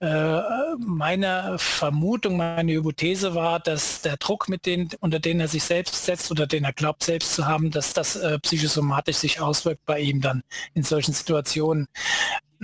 [0.00, 0.40] äh,
[0.78, 6.04] meine Vermutung, meine Hypothese war, dass der Druck, mit den, unter den er sich selbst
[6.04, 10.00] setzt oder den er glaubt selbst zu haben, dass das äh, psychosomatisch sich auswirkt bei
[10.00, 10.42] ihm dann
[10.74, 11.86] in solchen Situationen.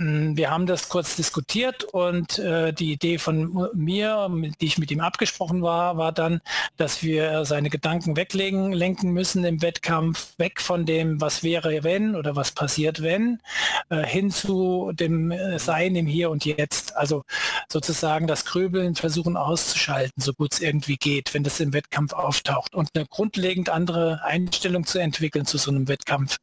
[0.01, 4.27] Mm, wir haben das kurz diskutiert und äh, die Idee von mir,
[4.59, 6.41] die ich mit ihm abgesprochen war, war dann,
[6.77, 12.15] dass wir seine Gedanken weglegen, lenken müssen im Wettkampf, weg von dem, was wäre, wenn
[12.15, 13.41] oder was passiert, wenn,
[13.89, 16.95] äh, hin zu dem äh, Sein im Hier und Jetzt.
[16.97, 17.23] Also
[17.71, 22.73] sozusagen das Grübeln versuchen auszuschalten, so gut es irgendwie geht, wenn das im Wettkampf auftaucht
[22.73, 26.37] und eine grundlegend andere Einstellung zu entwickeln zu so einem Wettkampf.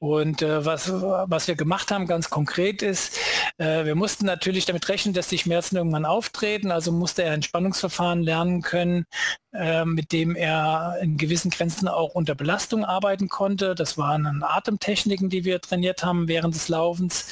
[0.00, 3.18] Und äh, was, was wir gemacht haben ganz konkret ist,
[3.58, 6.70] äh, wir mussten natürlich damit rechnen, dass die Schmerzen irgendwann auftreten.
[6.70, 9.04] Also musste er ein Spannungsverfahren lernen können,
[9.52, 13.74] äh, mit dem er in gewissen Grenzen auch unter Belastung arbeiten konnte.
[13.74, 17.26] Das waren Atemtechniken, die wir trainiert haben während des Laufens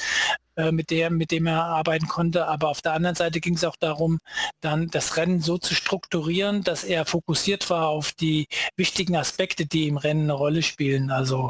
[0.55, 2.45] äh, mit, der, mit dem er arbeiten konnte.
[2.47, 4.19] Aber auf der anderen Seite ging es auch darum,
[4.61, 9.87] dann das Rennen so zu strukturieren, dass er fokussiert war auf die wichtigen Aspekte, die
[9.87, 11.09] im Rennen eine Rolle spielen.
[11.09, 11.49] Also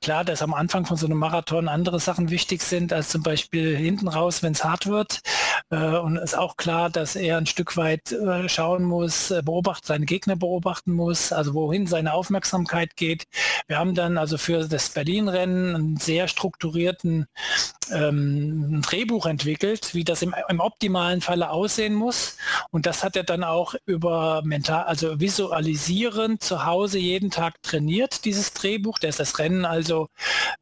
[0.00, 3.76] klar, dass am Anfang von so einem Marathon andere Sachen wichtig sind, als zum Beispiel
[3.76, 5.20] hinten raus, wenn es hart wird.
[5.70, 9.86] Äh, und ist auch klar, dass er ein Stück weit äh, schauen muss, äh, beobachten,
[9.86, 13.24] seine Gegner beobachten muss, also wohin seine Aufmerksamkeit geht.
[13.66, 17.26] Wir haben dann also für das Berlin-Rennen einen sehr strukturierten
[17.90, 22.36] ähm, Drehbuch entwickelt, wie das im, im optimalen Falle aussehen muss.
[22.70, 28.24] Und das hat er dann auch über mental, also visualisieren zu Hause jeden Tag trainiert,
[28.24, 28.98] dieses Drehbuch.
[28.98, 30.08] Der ist das Rennen also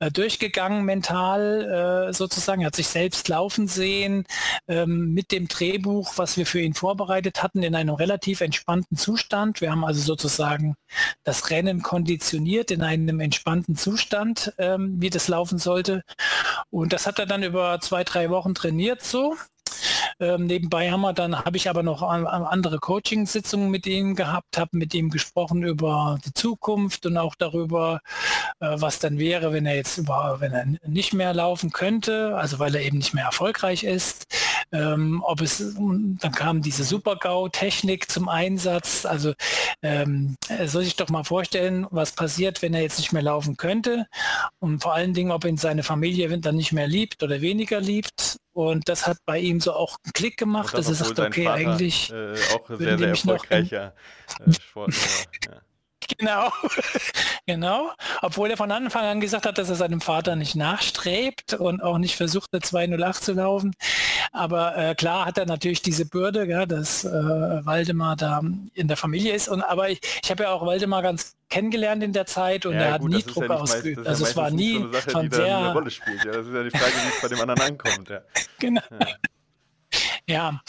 [0.01, 4.25] äh, durchgegangen mental äh, sozusagen, hat sich selbst laufen sehen
[4.69, 9.61] ähm, mit dem Drehbuch, was wir für ihn vorbereitet hatten, in einem relativ entspannten Zustand.
[9.61, 10.75] Wir haben also sozusagen
[11.25, 16.03] das Rennen konditioniert in einem entspannten Zustand, ähm, wie das laufen sollte.
[16.71, 19.37] Und das hat er dann über zwei, drei Wochen trainiert so.
[20.21, 24.77] Ähm, nebenbei haben wir dann, habe ich aber noch andere Coaching-Sitzungen mit ihm gehabt, habe
[24.77, 28.01] mit ihm gesprochen über die Zukunft und auch darüber,
[28.61, 32.59] äh, was dann wäre, wenn er jetzt über, wenn er nicht mehr laufen könnte, also
[32.59, 34.27] weil er eben nicht mehr erfolgreich ist.
[34.73, 39.07] Ähm, ob es, dann kam diese Super-GAU-Technik zum Einsatz.
[39.07, 39.35] Also
[39.83, 43.57] ähm, er soll sich doch mal vorstellen, was passiert, wenn er jetzt nicht mehr laufen
[43.57, 44.07] könnte
[44.59, 48.39] und vor allen Dingen, ob ihn seine Familie dann nicht mehr liebt oder weniger liebt.
[48.55, 51.55] Und das hat bei ihm so auch einen Klick gemacht, dass er sagt, okay, Vater,
[51.55, 53.95] eigentlich äh, auch sehr, sehr erfolgreicher
[54.47, 54.97] äh, Sportler.
[55.47, 55.61] ja.
[56.19, 56.53] Genau,
[57.47, 57.91] genau.
[58.23, 61.99] Obwohl er von Anfang an gesagt hat, dass er seinem Vater nicht nachstrebt und auch
[61.99, 63.75] nicht versucht, eine 208 zu laufen.
[64.33, 68.43] Aber äh, klar hat er natürlich diese Bürde, ja, dass äh, Waldemar da
[68.75, 69.49] in der Familie ist.
[69.49, 72.81] Und aber ich, ich habe ja auch Waldemar ganz kennengelernt in der Zeit und ja,
[72.81, 74.07] er hat gut, nie Druck ja ausgeübt.
[74.07, 76.25] Also es war nie so eine Sache, die sehr, eine Rolle spielt.
[76.25, 78.11] Ja, das ist ja die Frage, wie es bei dem anderen ankommt.
[78.65, 78.83] Ja.
[78.91, 79.07] Genau.
[80.27, 80.61] Ja,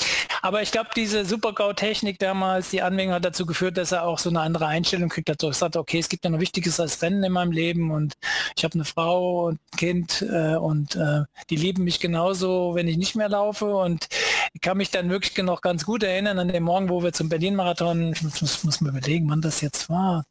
[0.42, 4.30] aber ich glaube, diese Super-GAU-Technik damals, die Anwendung hat dazu geführt, dass er auch so
[4.30, 5.30] eine andere Einstellung kriegt.
[5.30, 8.16] Er sagt, okay, es gibt ja noch Wichtiges als Rennen in meinem Leben und
[8.58, 12.88] ich habe eine Frau und ein Kind äh, und äh, die lieben mich genauso, wenn
[12.88, 14.08] ich nicht mehr laufe und
[14.54, 17.30] ich kann mich dann wirklich noch ganz gut erinnern an den Morgen, wo wir zum
[17.30, 20.26] Berlin-Marathon, ich muss, muss mir überlegen, wann das jetzt war.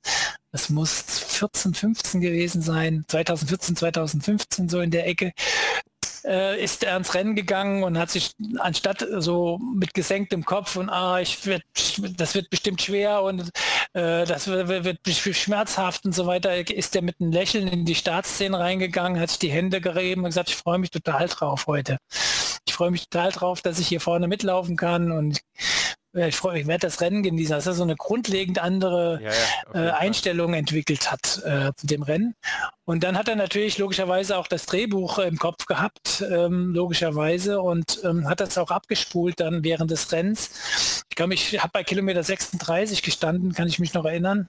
[0.53, 5.33] Das muss 14, 15 gewesen sein, 2014, 2015 so in der Ecke
[6.25, 10.89] äh, ist er ans Rennen gegangen und hat sich anstatt so mit gesenktem Kopf und
[10.89, 11.63] ah, ich werd,
[12.17, 13.51] das wird bestimmt schwer und
[13.93, 17.95] äh, das wird, wird schmerzhaft und so weiter, ist er mit einem Lächeln in die
[17.95, 21.99] Startszene reingegangen, hat sich die Hände gerieben und gesagt, ich freue mich total drauf heute.
[22.67, 25.41] Ich freue mich total drauf, dass ich hier vorne mitlaufen kann und
[26.14, 29.31] ich freue mich, werde das Rennen genießen, dass er so eine grundlegend andere ja,
[29.74, 32.35] ja, äh, Einstellung entwickelt hat äh, zu dem Rennen.
[32.85, 38.00] Und dann hat er natürlich logischerweise auch das Drehbuch im Kopf gehabt, ähm, logischerweise, und
[38.05, 41.05] ähm, hat das auch abgespult dann während des Rennens.
[41.11, 44.46] Ich glaube, ich habe bei Kilometer 36 gestanden, kann ich mich noch erinnern.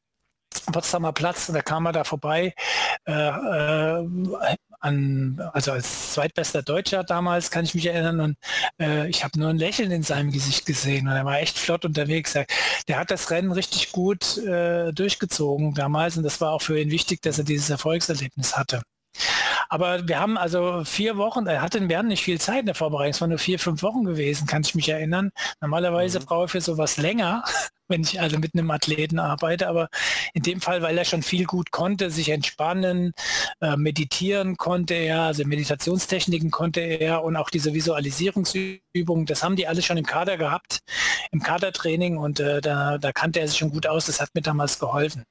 [0.72, 2.54] Potsdamer Platz und da kam er da vorbei
[3.06, 4.08] äh, äh,
[4.80, 8.38] an, also als zweitbester Deutscher damals kann ich mich erinnern und
[8.80, 11.86] äh, ich habe nur ein Lächeln in seinem Gesicht gesehen und er war echt flott
[11.86, 12.34] unterwegs.
[12.88, 16.92] Der hat das Rennen richtig gut äh, durchgezogen damals und das war auch für ihn
[16.92, 18.82] wichtig, dass er dieses Erfolgserlebnis hatte.
[19.70, 22.76] Aber wir haben also vier Wochen, er hatten, wir hatten nicht viel Zeit in der
[22.76, 25.32] Vorbereitung, es waren nur vier, fünf Wochen gewesen, kann ich mich erinnern.
[25.62, 26.26] Normalerweise mhm.
[26.26, 27.44] brauche ich für sowas länger,
[27.88, 29.90] wenn ich also mit einem Athleten arbeite, aber
[30.34, 33.14] in dem Fall, weil er schon viel gut konnte, sich entspannen,
[33.62, 39.68] äh, meditieren konnte er, also Meditationstechniken konnte er und auch diese Visualisierungsübungen, das haben die
[39.68, 40.80] alle schon im Kader gehabt,
[41.32, 44.42] im Kadertraining und äh, da, da kannte er sich schon gut aus, das hat mir
[44.42, 45.24] damals geholfen.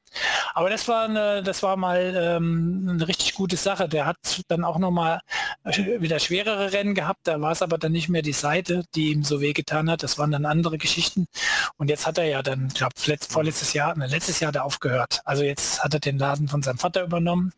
[0.54, 3.88] Aber das war eine, das war mal ähm, eine richtig gute Sache.
[3.88, 5.20] Der hat dann auch noch mal
[5.64, 7.20] wieder schwerere Rennen gehabt.
[7.24, 10.02] Da war es aber dann nicht mehr die Seite, die ihm so wehgetan hat.
[10.02, 11.26] Das waren dann andere Geschichten.
[11.76, 12.94] Und jetzt hat er ja dann, ich glaube,
[13.28, 15.20] vorletztes Jahr, ne, letztes Jahr da aufgehört.
[15.24, 17.52] Also jetzt hat er den Laden von seinem Vater übernommen.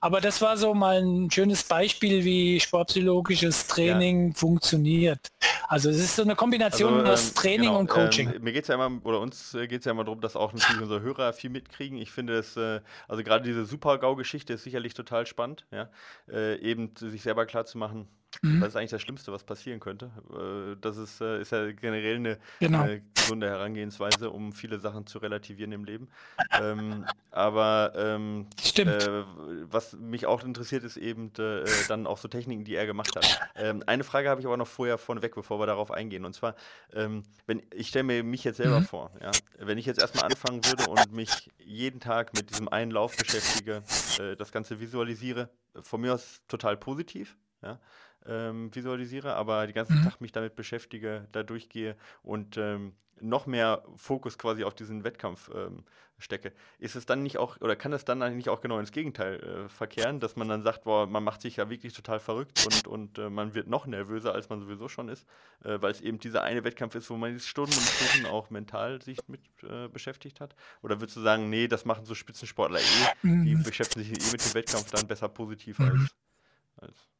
[0.00, 4.34] Aber das war so mal ein schönes Beispiel, wie sportpsychologisches Training ja.
[4.34, 5.28] funktioniert.
[5.66, 8.32] Also es ist so eine Kombination also, aus ähm, Training genau, und Coaching.
[8.34, 10.36] Ähm, mir geht es ja immer, oder uns äh, geht es ja immer darum, dass
[10.36, 11.98] auch natürlich unsere Hörer viel mitkriegen.
[11.98, 15.90] Ich finde es, äh, also gerade diese Super-GAU-Geschichte ist sicherlich total spannend, ja.
[16.30, 18.08] Äh, eben sich selber klar zu machen,
[18.42, 18.60] Mhm.
[18.60, 20.10] Das ist eigentlich das Schlimmste, was passieren könnte.
[20.30, 22.86] Äh, das ist, äh, ist ja generell eine, genau.
[23.14, 26.08] gesunde Herangehensweise, um viele Sachen zu relativieren im Leben.
[26.60, 29.24] ähm, aber ähm, äh,
[29.64, 33.40] was mich auch interessiert, ist eben äh, dann auch so Techniken, die er gemacht hat.
[33.56, 36.24] Ähm, eine Frage habe ich aber noch vorher vorneweg, bevor wir darauf eingehen.
[36.24, 36.54] Und zwar,
[36.92, 38.84] ähm, wenn ich stelle mir mich jetzt selber mhm.
[38.84, 42.90] vor, ja, wenn ich jetzt erstmal anfangen würde und mich jeden Tag mit diesem einen
[42.90, 43.82] Lauf beschäftige,
[44.20, 45.48] äh, das Ganze visualisiere,
[45.80, 47.36] von mir aus total positiv.
[47.62, 47.80] Ja,
[48.26, 50.04] ähm, visualisiere, aber den ganzen mhm.
[50.04, 55.50] Tag mich damit beschäftige, da durchgehe und ähm, noch mehr Fokus quasi auf diesen Wettkampf
[55.54, 55.84] ähm,
[56.18, 59.40] stecke, ist es dann nicht auch, oder kann es dann nicht auch genau ins Gegenteil
[59.40, 62.88] äh, verkehren, dass man dann sagt, boah, man macht sich ja wirklich total verrückt und,
[62.88, 65.26] und äh, man wird noch nervöser, als man sowieso schon ist,
[65.64, 68.50] äh, weil es eben dieser eine Wettkampf ist, wo man jetzt Stunden und Stunden auch
[68.50, 70.56] mental sich mit äh, beschäftigt hat?
[70.82, 72.82] Oder würdest du sagen, nee, das machen so Spitzensportler eh,
[73.22, 73.62] die mhm.
[73.62, 76.08] beschäftigen sich eh mit dem Wettkampf dann besser positiv als, mhm.
[76.78, 77.17] als Mhm,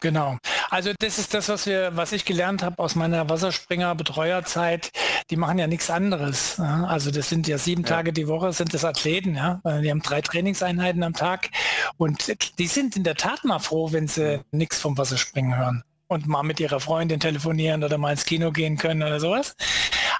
[0.00, 0.38] genau.
[0.70, 4.90] Also das ist das, was wir, was ich gelernt habe aus meiner Wasserspringer-Betreuerzeit.
[5.30, 6.58] Die machen ja nichts anderes.
[6.60, 7.88] Also das sind ja sieben ja.
[7.88, 9.60] Tage die Woche, sind das Athleten, ja.
[9.64, 11.50] Die haben drei Trainingseinheiten am Tag
[11.96, 16.26] und die sind in der Tat mal froh, wenn sie nichts vom Wasserspringen hören und
[16.28, 19.56] mal mit ihrer Freundin telefonieren oder mal ins Kino gehen können oder sowas.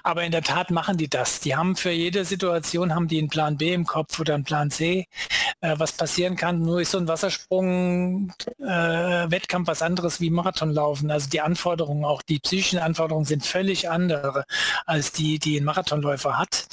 [0.03, 1.41] Aber in der Tat machen die das.
[1.41, 4.71] Die haben für jede Situation haben die einen Plan B im Kopf oder einen Plan
[4.71, 5.05] C,
[5.61, 6.61] äh, was passieren kann.
[6.61, 11.09] Nur ist so ein Wassersprung äh, Wettkampf was anderes wie Marathonlaufen.
[11.09, 14.45] Also die Anforderungen, auch die psychischen Anforderungen sind völlig andere
[14.85, 16.67] als die, die ein Marathonläufer hat.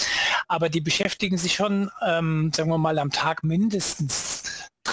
[0.48, 4.42] Aber die beschäftigen sich schon, ähm, sagen wir mal, am Tag mindestens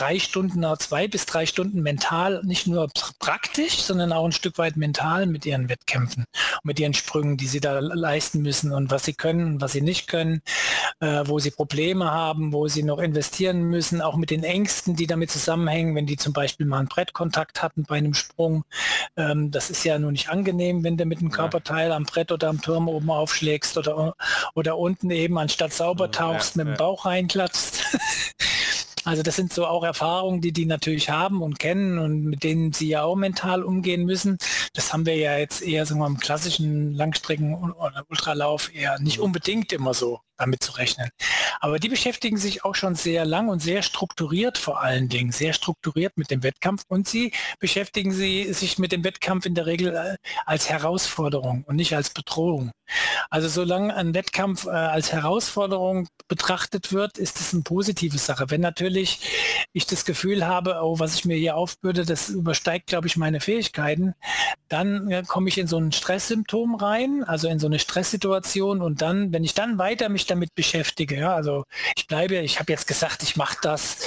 [0.01, 4.75] drei Stunden, zwei bis drei Stunden mental, nicht nur praktisch, sondern auch ein Stück weit
[4.75, 6.25] mental mit ihren Wettkämpfen,
[6.63, 9.81] mit ihren Sprüngen, die sie da leisten müssen und was sie können und was sie
[9.81, 10.41] nicht können,
[11.01, 15.05] äh, wo sie Probleme haben, wo sie noch investieren müssen, auch mit den Ängsten, die
[15.05, 18.65] damit zusammenhängen, wenn die zum Beispiel mal einen Brettkontakt hatten bei einem Sprung.
[19.17, 22.49] Ähm, das ist ja nur nicht angenehm, wenn du mit einem Körperteil am Brett oder
[22.49, 24.15] am Turm oben aufschlägst oder,
[24.55, 27.83] oder unten eben anstatt sauber tauchst, ja, mit dem Bauch reinklatzt.
[29.03, 32.71] Also das sind so auch Erfahrungen, die die natürlich haben und kennen und mit denen
[32.71, 34.37] sie ja auch mental umgehen müssen.
[34.73, 39.25] Das haben wir ja jetzt eher so im klassischen Langstrecken- oder Ultralauf eher nicht mhm.
[39.25, 41.09] unbedingt immer so damit zu rechnen.
[41.59, 45.53] Aber die beschäftigen sich auch schon sehr lang und sehr strukturiert vor allen Dingen, sehr
[45.53, 49.95] strukturiert mit dem Wettkampf und sie beschäftigen sie sich mit dem Wettkampf in der Regel
[49.95, 52.71] äh, als Herausforderung und nicht als Bedrohung.
[53.29, 58.49] Also solange ein Wettkampf äh, als Herausforderung betrachtet wird, ist es eine positive Sache.
[58.49, 59.19] Wenn natürlich
[59.73, 63.39] ich das Gefühl habe, oh, was ich mir hier aufbürde, das übersteigt, glaube ich, meine
[63.39, 64.13] Fähigkeiten,
[64.67, 69.01] dann äh, komme ich in so ein Stresssymptom rein, also in so eine Stresssituation und
[69.01, 71.17] dann, wenn ich dann weiter mich damit beschäftige.
[71.17, 71.65] Ja, also
[71.95, 73.97] ich bleibe, ich habe jetzt gesagt, ich mache das,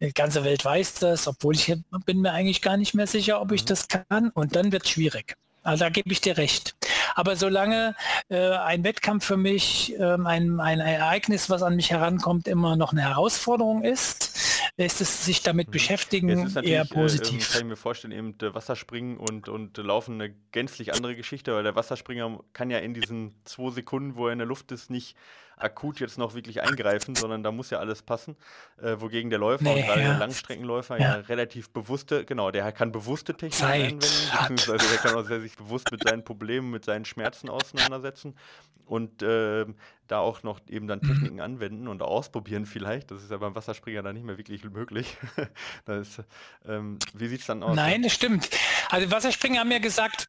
[0.00, 1.74] die ganze Welt weiß das, obwohl ich
[2.06, 3.66] bin mir eigentlich gar nicht mehr sicher, ob ich mhm.
[3.66, 5.36] das kann und dann wird es schwierig.
[5.62, 6.74] Also da gebe ich dir recht.
[7.14, 7.94] Aber solange
[8.28, 12.92] äh, ein Wettkampf für mich, äh, ein, ein Ereignis, was an mich herankommt, immer noch
[12.92, 14.38] eine Herausforderung ist,
[14.76, 15.72] ist es sich damit mhm.
[15.72, 17.50] beschäftigen eher positiv.
[17.50, 21.62] Äh, kann ich mir vorstellen, eben Wasserspringen und, und Laufen eine gänzlich andere Geschichte, weil
[21.62, 25.16] der Wasserspringer kann ja in diesen zwei Sekunden, wo er in der Luft ist, nicht
[25.60, 28.36] akut jetzt noch wirklich eingreifen, sondern da muss ja alles passen.
[28.80, 30.08] Äh, wogegen der Läufer nee, und gerade ja.
[30.10, 31.16] der Langstreckenläufer ja.
[31.16, 31.20] ja.
[31.22, 35.92] relativ bewusste, genau, der kann bewusste Techniken anwenden, beziehungsweise der kann auch sehr sich bewusst
[35.92, 38.34] mit seinen Problemen, mit seinen Schmerzen auseinandersetzen
[38.86, 39.66] und äh,
[40.10, 43.10] da auch noch eben dann Techniken anwenden und ausprobieren vielleicht.
[43.10, 45.16] Das ist ja beim Wasserspringer dann nicht mehr wirklich möglich.
[45.86, 46.22] ist,
[46.66, 47.76] ähm, wie sieht es dann aus?
[47.76, 48.50] Nein, das stimmt.
[48.88, 50.28] Also Wasserspringer haben ja gesagt,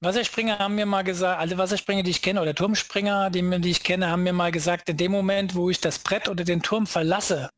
[0.00, 3.82] Wasserspringer haben mir mal gesagt, alle Wasserspringer, die ich kenne, oder Turmspringer, die, die ich
[3.82, 6.86] kenne, haben mir mal gesagt, in dem Moment, wo ich das Brett oder den Turm
[6.86, 7.50] verlasse,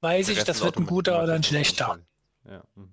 [0.00, 1.98] weiß ich, das wird ein guter oder ein schlechter.
[2.44, 2.62] Ja.
[2.74, 2.92] Mhm.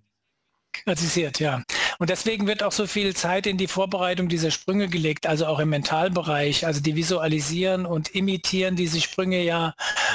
[0.71, 1.63] Kritisiert, ja.
[1.99, 5.59] Und deswegen wird auch so viel Zeit in die Vorbereitung dieser Sprünge gelegt, also auch
[5.59, 6.65] im Mentalbereich.
[6.65, 9.73] Also die visualisieren und imitieren diese Sprünge ja,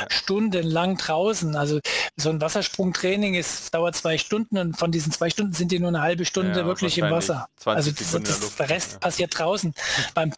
[0.09, 1.57] stundenlang draußen.
[1.57, 1.81] Also
[2.17, 5.89] so ein Wassersprungtraining ist, dauert zwei Stunden und von diesen zwei Stunden sind die nur
[5.89, 7.49] eine halbe Stunde ja, wirklich im Wasser.
[7.65, 8.99] Also das, das, der Rest ja.
[8.99, 9.75] passiert draußen.
[10.15, 10.33] Beim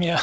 [0.00, 0.20] ja,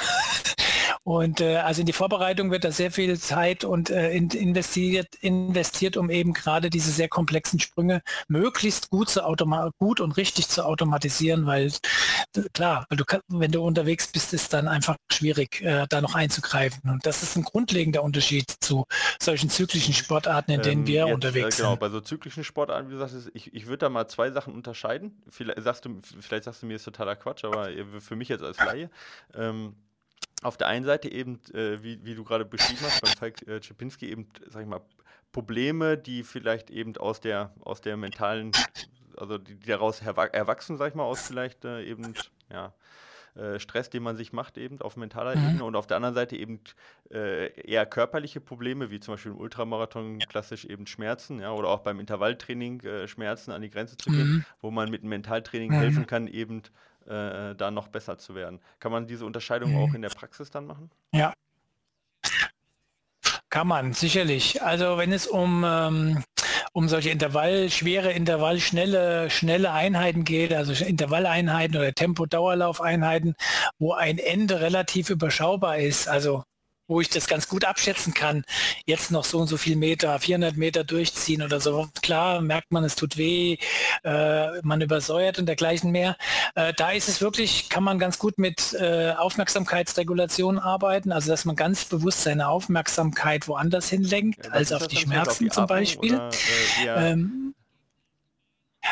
[1.05, 5.97] und äh, also in die Vorbereitung wird da sehr viel Zeit und äh, investiert, investiert,
[5.97, 9.21] um eben gerade diese sehr komplexen Sprünge möglichst gut, zu
[9.77, 11.71] gut und richtig zu automatisieren, weil
[12.53, 16.89] klar, weil du, wenn du unterwegs bist, ist dann einfach schwierig, äh, da noch einzugreifen.
[16.89, 18.85] Und das ist ein grundlegender Unterschied zu
[19.21, 21.79] solchen zyklischen Sportarten, in denen ähm, wir jetzt, unterwegs äh, genau, sind.
[21.81, 24.55] Genau, bei so zyklischen Sportarten, wie du sagst, ich, ich würde da mal zwei Sachen
[24.55, 25.21] unterscheiden.
[25.29, 28.57] Vielleicht sagst du, vielleicht sagst du mir, ist totaler Quatsch, aber für mich jetzt als
[28.57, 28.89] Laie.
[29.35, 29.75] Ähm,
[30.45, 33.59] auf der einen Seite eben, äh, wie, wie du gerade beschrieben hast, beim Falk äh,
[33.59, 34.81] Czepinski eben, sag ich mal,
[35.31, 38.51] Probleme, die vielleicht eben aus der, aus der mentalen,
[39.17, 42.13] also die, die daraus erwachsen, sag ich mal, aus vielleicht äh, eben,
[42.51, 42.73] ja,
[43.35, 45.49] äh, Stress, den man sich macht, eben auf mentaler mhm.
[45.49, 46.61] Ebene und auf der anderen Seite eben
[47.11, 51.79] äh, eher körperliche Probleme, wie zum Beispiel im Ultramarathon klassisch eben Schmerzen, ja, oder auch
[51.79, 54.45] beim Intervalltraining äh, Schmerzen an die Grenze zu gehen, mhm.
[54.61, 55.79] wo man mit Mentaltraining mhm.
[55.79, 56.61] helfen kann, eben
[57.07, 58.59] äh, da noch besser zu werden.
[58.79, 59.77] Kann man diese Unterscheidung mhm.
[59.77, 60.89] auch in der Praxis dann machen?
[61.13, 61.33] Ja.
[63.49, 64.61] Kann man, sicherlich.
[64.63, 66.23] Also wenn es um, ähm,
[66.73, 73.35] um solche Intervall, schwere Intervall, schnelle, schnelle Einheiten geht, also Intervalleinheiten oder Tempo-Dauerlaufeinheiten,
[73.79, 76.43] wo ein Ende relativ überschaubar ist, also
[76.87, 78.43] wo ich das ganz gut abschätzen kann,
[78.85, 81.87] jetzt noch so und so viel Meter, 400 Meter durchziehen oder so.
[82.01, 83.57] Klar merkt man, es tut weh,
[84.03, 86.17] äh, man übersäuert und dergleichen mehr.
[86.55, 91.45] Äh, da ist es wirklich, kann man ganz gut mit äh, Aufmerksamkeitsregulation arbeiten, also dass
[91.45, 95.67] man ganz bewusst seine Aufmerksamkeit woanders hinlenkt, ja, als auf die Schmerzen auf die zum
[95.67, 96.15] Beispiel.
[96.15, 96.29] Oder,
[96.85, 97.55] äh, ähm,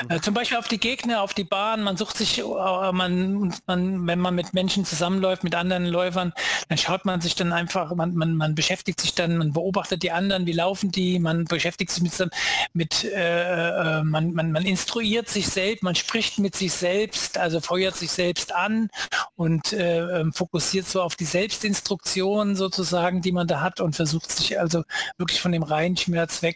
[0.09, 1.83] äh, zum Beispiel auf die Gegner, auf die Bahn.
[1.83, 6.33] Man sucht sich, äh, man, man, wenn man mit Menschen zusammenläuft, mit anderen Läufern,
[6.69, 10.11] dann schaut man sich dann einfach, man, man, man beschäftigt sich dann, man beobachtet die
[10.11, 12.29] anderen, wie laufen die, man beschäftigt sich mit,
[12.73, 17.61] mit äh, äh, man, man, man instruiert sich selbst, man spricht mit sich selbst, also
[17.61, 18.89] feuert sich selbst an
[19.35, 24.31] und äh, ähm, fokussiert so auf die Selbstinstruktion sozusagen, die man da hat und versucht
[24.31, 24.83] sich also
[25.17, 26.53] wirklich von dem reinen Schmerz weg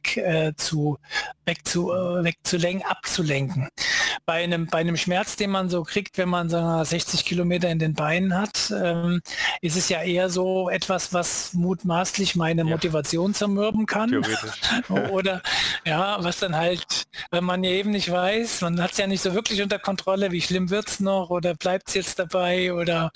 [0.58, 0.98] zu
[1.46, 3.70] weg zu wegzulenken, abzulenken abzulenken.
[4.26, 7.80] Bei einem bei einem Schmerz, den man so kriegt, wenn man so 60 Kilometer in
[7.80, 9.22] den Beinen hat, ähm,
[9.62, 12.68] ist es ja eher so etwas, was mutmaßlich meine ja.
[12.68, 14.24] Motivation zermürben kann.
[15.12, 15.42] Oder
[15.86, 19.22] ja, was dann halt, wenn man ja eben nicht weiß, man hat es ja nicht
[19.22, 23.12] so wirklich unter Kontrolle, wie schlimm wird es noch oder bleibt es jetzt dabei oder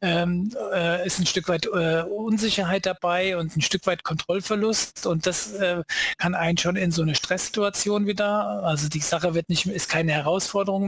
[0.00, 5.26] ähm, äh, ist ein Stück weit äh, Unsicherheit dabei und ein Stück weit Kontrollverlust und
[5.26, 5.82] das äh,
[6.18, 10.12] kann einen schon in so eine Stresssituation wieder, also die Sache wird nicht, ist keine
[10.12, 10.37] Herausforderung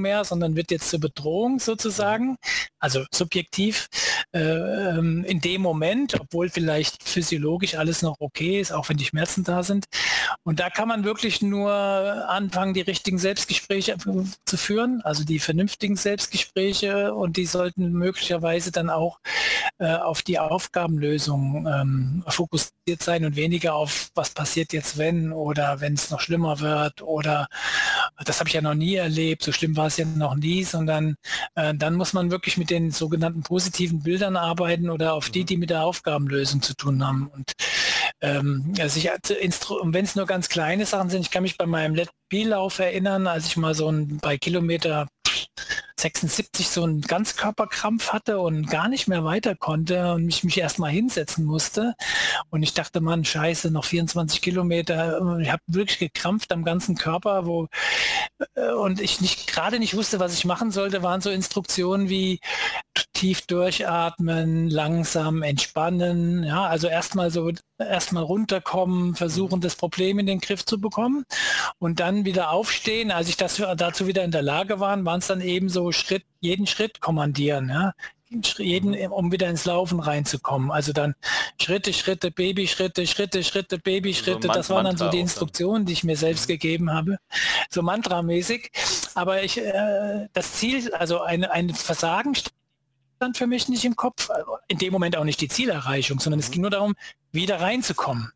[0.00, 2.36] mehr, sondern wird jetzt zur Bedrohung sozusagen,
[2.78, 3.88] also subjektiv
[4.32, 9.04] äh, ähm, in dem Moment, obwohl vielleicht physiologisch alles noch okay ist, auch wenn die
[9.04, 9.86] Schmerzen da sind.
[10.44, 13.96] Und da kann man wirklich nur anfangen, die richtigen Selbstgespräche
[14.44, 19.18] zu führen, also die vernünftigen Selbstgespräche und die sollten möglicherweise dann auch
[19.78, 25.80] äh, auf die Aufgabenlösung ähm, fokussiert sein und weniger auf, was passiert jetzt, wenn oder
[25.80, 27.48] wenn es noch schlimmer wird oder
[28.24, 31.16] das habe ich ja noch nie erlebt, so schlimm war es ja noch nie, sondern
[31.55, 35.46] äh, dann muss man wirklich mit den sogenannten positiven Bildern arbeiten oder auf die, mhm.
[35.46, 37.29] die mit der Aufgabenlösung zu tun haben.
[37.29, 37.53] Und
[38.20, 41.94] ähm, also ich, wenn es nur ganz kleine Sachen sind, ich kann mich bei meinem
[41.94, 45.09] Let Lauf erinnern, als ich mal so ein bei Kilometer
[46.00, 50.90] 76 so einen Ganzkörperkrampf hatte und gar nicht mehr weiter konnte und mich, mich erstmal
[50.90, 51.94] hinsetzen musste.
[52.50, 55.38] Und ich dachte, Mann, scheiße, noch 24 Kilometer.
[55.40, 57.68] Ich habe wirklich gekrampft am ganzen Körper, wo
[58.54, 62.40] äh, und ich nicht gerade nicht wusste, was ich machen sollte, waren so Instruktionen wie
[63.12, 70.40] tief durchatmen, langsam entspannen, ja, also erstmal so erstmal runterkommen, versuchen das Problem in den
[70.40, 71.24] Griff zu bekommen
[71.78, 73.10] und dann wieder aufstehen.
[73.10, 76.24] Als ich das dazu wieder in der Lage war, waren es dann eben so Schritt,
[76.40, 77.92] jeden Schritt kommandieren, ja
[78.59, 80.70] jeden, um wieder ins Laufen reinzukommen.
[80.70, 81.14] Also dann
[81.61, 84.47] Schritte, Schritte, Babyschritte, Schritte, Schritte, Babyschritte.
[84.47, 86.53] So das waren dann so die Instruktionen, die ich mir selbst mhm.
[86.53, 87.18] gegeben habe.
[87.70, 88.70] So mantramäßig.
[89.14, 94.28] Aber ich, äh, das Ziel, also ein, ein Versagen stand für mich nicht im Kopf.
[94.68, 96.45] In dem Moment auch nicht die Zielerreichung, sondern mhm.
[96.45, 96.95] es ging nur darum,
[97.32, 98.30] wieder reinzukommen.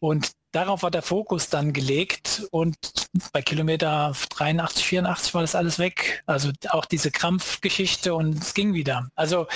[0.00, 2.76] Und darauf war der Fokus dann gelegt und
[3.32, 6.22] bei Kilometer 83, 84 war das alles weg.
[6.26, 9.10] Also auch diese Krampfgeschichte und es ging wieder.
[9.14, 9.46] Also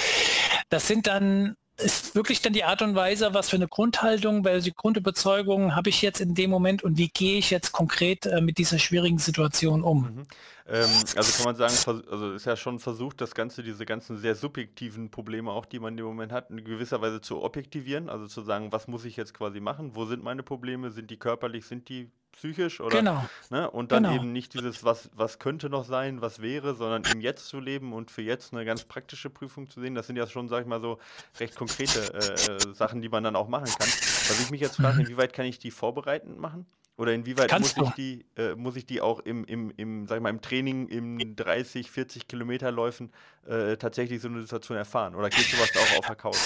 [0.68, 4.72] das sind dann ist wirklich dann die Art und Weise, was für eine Grundhaltung, welche
[4.72, 8.58] Grundüberzeugungen habe ich jetzt in dem Moment und wie gehe ich jetzt konkret äh, mit
[8.58, 10.02] dieser schwierigen Situation um?
[10.02, 10.26] Mhm.
[10.68, 14.34] Ähm, also kann man sagen, also ist ja schon versucht, das Ganze, diese ganzen sehr
[14.34, 18.42] subjektiven Probleme auch, die man im Moment hat, in gewisser Weise zu objektivieren, also zu
[18.42, 21.88] sagen, was muss ich jetzt quasi machen, wo sind meine Probleme, sind die körperlich, sind
[21.88, 23.28] die psychisch oder genau.
[23.50, 23.70] ne?
[23.70, 24.16] und dann genau.
[24.16, 27.92] eben nicht dieses, was, was könnte noch sein, was wäre, sondern im Jetzt zu leben
[27.92, 29.94] und für jetzt eine ganz praktische Prüfung zu sehen.
[29.94, 30.98] Das sind ja schon, sag ich mal, so
[31.38, 33.88] recht konkrete äh, äh Sachen, die man dann auch machen kann.
[33.88, 35.00] Was ich mich jetzt frage, mhm.
[35.02, 36.66] inwieweit kann ich die vorbereitend machen?
[36.96, 40.22] Oder inwieweit muss ich, die, äh, muss ich die auch im, im, im, sag ich
[40.22, 43.10] mal, im Training im 30, 40 Kilometerläufen
[43.46, 45.14] äh, tatsächlich so eine Situation erfahren?
[45.14, 46.36] Oder geht sowas auch auf der Couch?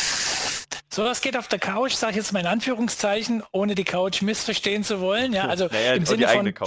[0.96, 4.22] So was geht auf der Couch, sage ich jetzt mal in Anführungszeichen, ohne die Couch
[4.22, 5.34] missverstehen zu wollen.
[5.34, 6.60] Ja, also naja, im, Sinne von, jetzt,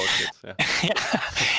[0.43, 0.55] ja.
[0.83, 0.93] ja,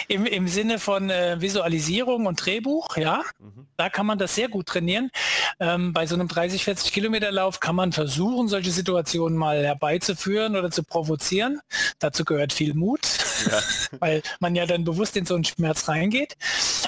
[0.07, 3.66] im, im, Sinne von äh, Visualisierung und Drehbuch, ja, mhm.
[3.77, 5.11] da kann man das sehr gut trainieren.
[5.59, 10.55] Ähm, bei so einem 30, 40 Kilometer Lauf kann man versuchen, solche Situationen mal herbeizuführen
[10.55, 11.59] oder zu provozieren.
[11.99, 13.01] Dazu gehört viel Mut,
[14.01, 16.36] weil man ja dann bewusst in so einen Schmerz reingeht.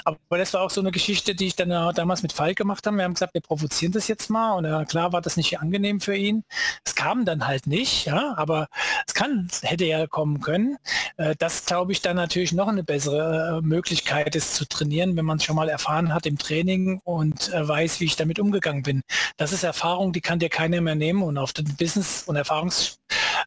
[0.03, 2.97] Aber das war auch so eine Geschichte, die ich dann damals mit Falk gemacht habe.
[2.97, 6.01] Wir haben gesagt, wir provozieren das jetzt mal und äh, klar war das nicht angenehm
[6.01, 6.43] für ihn.
[6.85, 8.67] Es kam dann halt nicht, ja, aber
[9.07, 10.77] es kann, hätte ja kommen können.
[11.17, 15.25] Äh, das glaube ich dann natürlich noch eine bessere äh, Möglichkeit ist zu trainieren, wenn
[15.25, 19.01] man es schon mal erfahren hat im Training und weiß, wie ich damit umgegangen bin.
[19.37, 22.35] Das ist Erfahrung, die kann dir keiner mehr nehmen und auf den Business- und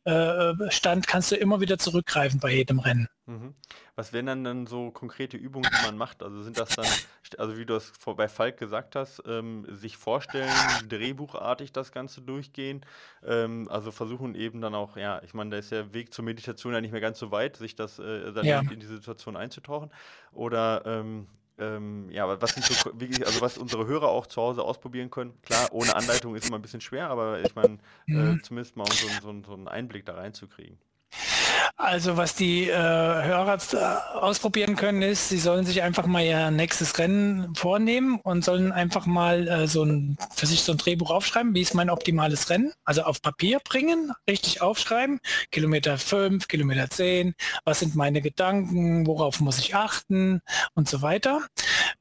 [0.07, 3.09] Erfahrungsstand kannst du immer wieder zurückgreifen bei jedem Rennen.
[3.27, 3.55] Mhm.
[3.97, 6.23] Was wären dann, dann so konkrete Übungen, die man macht?
[6.23, 6.87] Also sind das dann,
[7.39, 10.53] also wie du es bei Falk gesagt hast, ähm, sich vorstellen,
[10.89, 12.87] drehbuchartig das Ganze durchgehen,
[13.25, 16.73] ähm, also versuchen eben dann auch, ja, ich meine, da ist der Weg zur Meditation
[16.73, 18.61] ja nicht mehr ganz so weit, sich das äh, dann ja.
[18.61, 19.91] in die Situation einzutauchen.
[20.33, 21.27] Oder ähm,
[21.59, 25.33] ähm, ja, was sind so, also was unsere Hörer auch zu Hause ausprobieren können.
[25.43, 27.79] Klar, ohne Anleitung ist immer ein bisschen schwer, aber ich meine,
[28.09, 28.43] äh, mhm.
[28.43, 30.79] zumindest mal um so, so, so einen Einblick da reinzukriegen.
[31.79, 36.51] Also was die äh, Hörer äh, ausprobieren können, ist, sie sollen sich einfach mal ihr
[36.51, 41.11] nächstes Rennen vornehmen und sollen einfach mal äh, so ein, für sich so ein Drehbuch
[41.11, 45.21] aufschreiben, wie ist mein optimales Rennen, also auf Papier bringen, richtig aufschreiben,
[45.51, 47.35] Kilometer 5, Kilometer 10,
[47.67, 50.41] was sind meine Gedanken, worauf muss ich achten
[50.73, 51.43] und so weiter.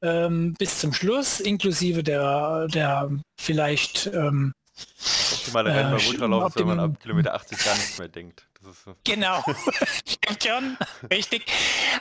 [0.00, 4.54] Ähm, bis zum Schluss, inklusive der, der vielleicht ähm,
[5.32, 8.46] Optimale Rennen beim Ultralauf ist, wenn man ab Kilometer 80 gar nichts mehr denkt.
[9.04, 9.42] Genau,
[10.06, 10.76] stimmt schon,
[11.10, 11.46] richtig.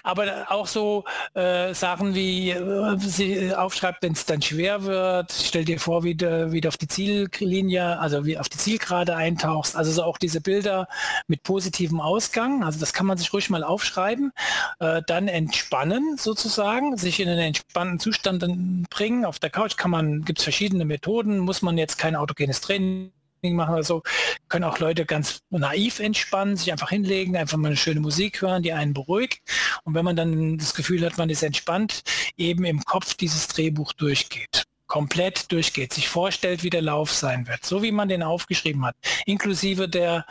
[0.03, 1.03] Aber auch so
[1.33, 6.15] äh, Sachen wie äh, sie aufschreibt, wenn es dann schwer wird, stell dir vor, wie
[6.15, 9.75] du wieder auf die Ziellinie, also wie auf die Zielgerade eintauchst.
[9.75, 10.87] Also so auch diese Bilder
[11.27, 12.63] mit positivem Ausgang.
[12.63, 14.31] Also das kann man sich ruhig mal aufschreiben.
[14.79, 19.25] Äh, dann entspannen sozusagen, sich in einen entspannten Zustand bringen.
[19.25, 23.11] Auf der Couch kann man, gibt es verschiedene Methoden, muss man jetzt kein autogenes Training
[23.53, 24.01] machen oder so,
[24.49, 28.63] können auch Leute ganz naiv entspannen, sich einfach hinlegen, einfach mal eine schöne Musik hören,
[28.63, 29.39] die einen beruhigt.
[29.83, 32.01] Und wenn man dann das Gefühl hat, man ist entspannt,
[32.37, 37.65] eben im Kopf dieses Drehbuch durchgeht komplett durchgeht, sich vorstellt, wie der Lauf sein wird,
[37.65, 40.25] so wie man den aufgeschrieben hat, inklusive der,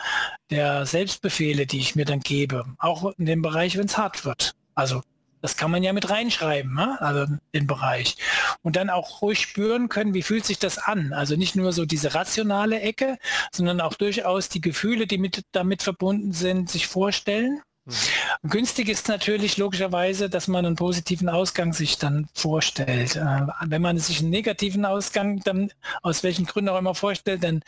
[0.50, 4.54] der Selbstbefehle, die ich mir dann gebe, auch in dem Bereich, wenn es hart wird.
[4.74, 5.02] Also
[5.44, 6.96] das kann man ja mit reinschreiben, ne?
[7.02, 8.16] also den Bereich.
[8.62, 11.12] Und dann auch ruhig spüren können, wie fühlt sich das an.
[11.12, 13.18] Also nicht nur so diese rationale Ecke,
[13.52, 17.60] sondern auch durchaus die Gefühle, die mit, damit verbunden sind, sich vorstellen.
[17.84, 18.48] Mhm.
[18.48, 23.16] Günstig ist natürlich logischerweise, dass man einen positiven Ausgang sich dann vorstellt.
[23.16, 25.70] Äh, wenn man sich einen negativen Ausgang dann
[26.00, 27.60] aus welchen Gründen auch immer vorstellt, dann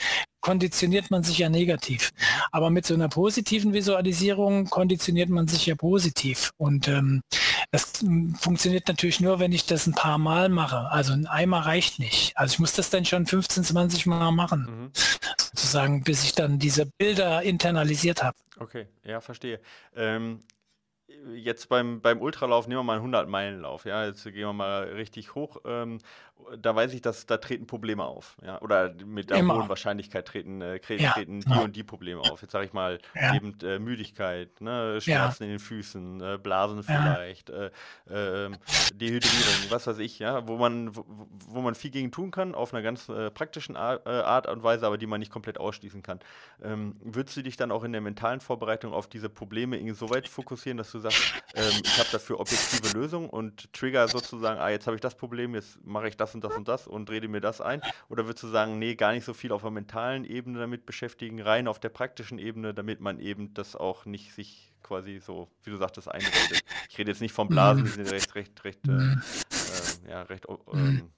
[0.46, 2.12] konditioniert man sich ja negativ.
[2.52, 6.52] Aber mit so einer positiven Visualisierung konditioniert man sich ja positiv.
[6.56, 7.20] Und ähm,
[7.72, 8.04] das
[8.38, 10.88] funktioniert natürlich nur, wenn ich das ein paar Mal mache.
[10.92, 12.38] Also ein Eimer reicht nicht.
[12.38, 14.90] Also ich muss das dann schon 15, 20 Mal machen, mhm.
[15.36, 18.36] sozusagen, bis ich dann diese Bilder internalisiert habe.
[18.60, 19.60] Okay, ja, verstehe.
[19.96, 20.42] Ähm,
[21.34, 23.84] jetzt beim, beim Ultralauf nehmen wir mal einen 100-Meilen-Lauf.
[23.84, 25.56] Ja, jetzt gehen wir mal richtig hoch.
[25.64, 25.98] Ähm,
[26.58, 28.36] da weiß ich, dass da treten Probleme auf.
[28.44, 28.60] Ja?
[28.60, 31.14] Oder mit der hohen Wahrscheinlichkeit treten, äh, treten, ja.
[31.54, 32.42] die und die Probleme auf.
[32.42, 33.34] Jetzt sage ich mal ja.
[33.34, 35.00] eben äh, Müdigkeit, ne?
[35.00, 37.70] Schmerzen in den Füßen, äh, Blasen vielleicht, äh,
[38.10, 38.56] ähm,
[38.94, 41.04] Dehydrierung, was weiß ich, ja, wo man, wo,
[41.48, 44.62] wo, man viel gegen tun kann, auf einer ganz äh, praktischen Art, äh, Art, und
[44.62, 46.20] Weise, aber die man nicht komplett ausschließen kann.
[46.62, 50.28] Ähm, würdest du dich dann auch in der mentalen Vorbereitung auf diese Probleme so weit
[50.28, 54.86] fokussieren, dass du sagst, ähm, ich habe dafür objektive Lösungen und Trigger sozusagen, ah, jetzt
[54.86, 57.40] habe ich das Problem, jetzt mache ich das und das und das und rede mir
[57.40, 57.80] das ein?
[58.08, 61.40] Oder würdest du sagen, nee, gar nicht so viel auf der mentalen Ebene damit beschäftigen,
[61.40, 65.70] rein auf der praktischen Ebene, damit man eben das auch nicht sich quasi so, wie
[65.70, 66.62] du sagtest, einredet?
[66.88, 70.46] Ich rede jetzt nicht vom Blasen, die sind recht, recht, recht, äh, äh, ja, recht
[70.72, 71.10] ähm,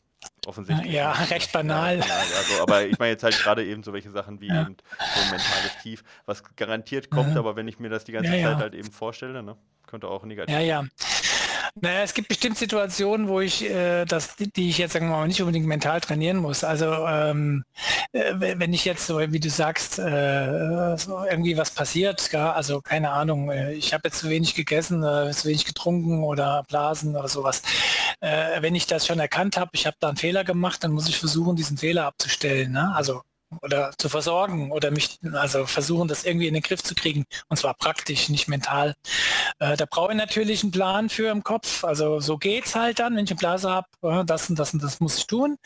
[0.46, 0.92] offensichtlich.
[0.92, 1.98] Ja, recht banal.
[1.98, 2.04] Ja,
[2.36, 4.62] also, aber ich meine jetzt halt gerade eben so welche Sachen wie ja.
[4.62, 8.30] eben so ein mentales Tief, was garantiert kommt, aber wenn ich mir das die ganze
[8.30, 9.56] Zeit halt eben vorstelle, ne,
[9.86, 10.84] könnte auch negativ Ja, ja.
[11.80, 15.28] Naja, es gibt bestimmt Situationen, wo ich äh, das, die ich jetzt sagen wir mal
[15.28, 16.64] nicht unbedingt mental trainieren muss.
[16.64, 17.64] Also ähm,
[18.12, 22.80] äh, wenn ich jetzt so, wie du sagst, äh, so irgendwie was passiert, ja, also
[22.80, 27.16] keine Ahnung, äh, ich habe jetzt zu wenig gegessen, äh, zu wenig getrunken oder Blasen
[27.16, 27.62] oder sowas.
[28.20, 31.08] Äh, wenn ich das schon erkannt habe, ich habe da einen Fehler gemacht, dann muss
[31.08, 32.72] ich versuchen, diesen Fehler abzustellen.
[32.72, 32.92] Ne?
[32.94, 33.22] Also
[33.62, 37.24] oder zu versorgen oder mich, also versuchen, das irgendwie in den Griff zu kriegen.
[37.48, 38.94] Und zwar praktisch, nicht mental.
[39.58, 41.84] Äh, da brauche ich natürlich einen Plan für im Kopf.
[41.84, 44.74] Also so geht es halt dann, wenn ich eine Blase habe, äh, das und das
[44.74, 45.56] und das muss ich tun.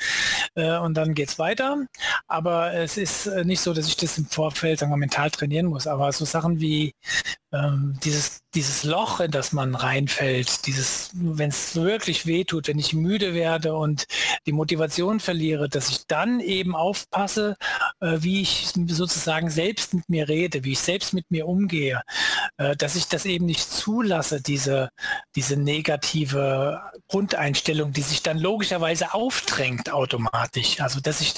[0.54, 1.76] Äh, und dann geht es weiter.
[2.28, 5.66] Aber es ist äh, nicht so, dass ich das im Vorfeld sagen wir, mental trainieren
[5.66, 5.86] muss.
[5.86, 6.94] Aber so Sachen wie
[7.52, 12.92] ähm, dieses, dieses Loch, in das man reinfällt, dieses, wenn es wirklich wehtut, wenn ich
[12.94, 14.06] müde werde und
[14.46, 17.56] die Motivation verliere, dass ich dann eben aufpasse,
[18.00, 22.02] äh, wie ich sozusagen selbst mit mir rede, wie ich selbst mit mir umgehe,
[22.56, 24.88] äh, dass ich das eben nicht zulasse, diese,
[25.34, 30.80] diese negative Grundeinstellung, die sich dann logischerweise aufdrängt automatisch.
[30.80, 31.34] Also dass ich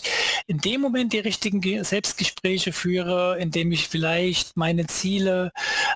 [0.47, 5.51] in dem Moment die richtigen Selbstgespräche führe, indem ich vielleicht meine Ziele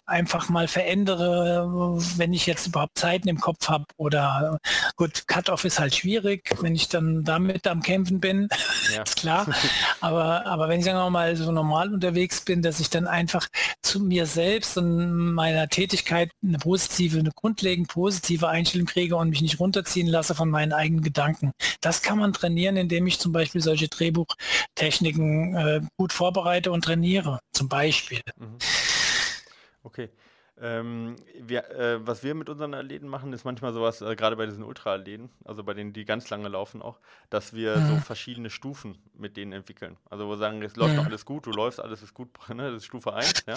[0.08, 1.68] einfach mal verändere,
[2.16, 4.58] wenn ich jetzt überhaupt Zeiten im Kopf habe oder
[4.96, 8.48] gut, Cut-off ist halt schwierig, wenn ich dann damit am Kämpfen bin,
[8.94, 9.02] ja.
[9.02, 9.46] ist klar.
[10.00, 13.46] Aber, aber wenn ich sagen wir mal so normal unterwegs bin, dass ich dann einfach
[13.82, 19.42] zu mir selbst und meiner Tätigkeit eine positive, eine grundlegend positive Einstellung kriege und mich
[19.42, 21.52] nicht runterziehen lasse von meinen eigenen Gedanken.
[21.80, 27.40] Das kann man trainieren, indem ich zum Beispiel solche Drehbuchtechniken äh, gut vorbereite und trainiere,
[27.52, 28.20] zum Beispiel.
[28.36, 28.56] Mhm.
[29.82, 30.10] Okay.
[30.60, 34.46] Ähm, wir, äh, was wir mit unseren Athleten machen, ist manchmal sowas, äh, gerade bei
[34.46, 36.98] diesen Ultra-Athleten, also bei denen, die ganz lange laufen auch,
[37.30, 37.86] dass wir mhm.
[37.86, 39.96] so verschiedene Stufen mit denen entwickeln.
[40.10, 40.96] Also wo wir sagen, es läuft mhm.
[40.96, 42.72] noch alles gut, du läufst, alles ist gut, ne?
[42.72, 43.54] das ist Stufe 1, ja.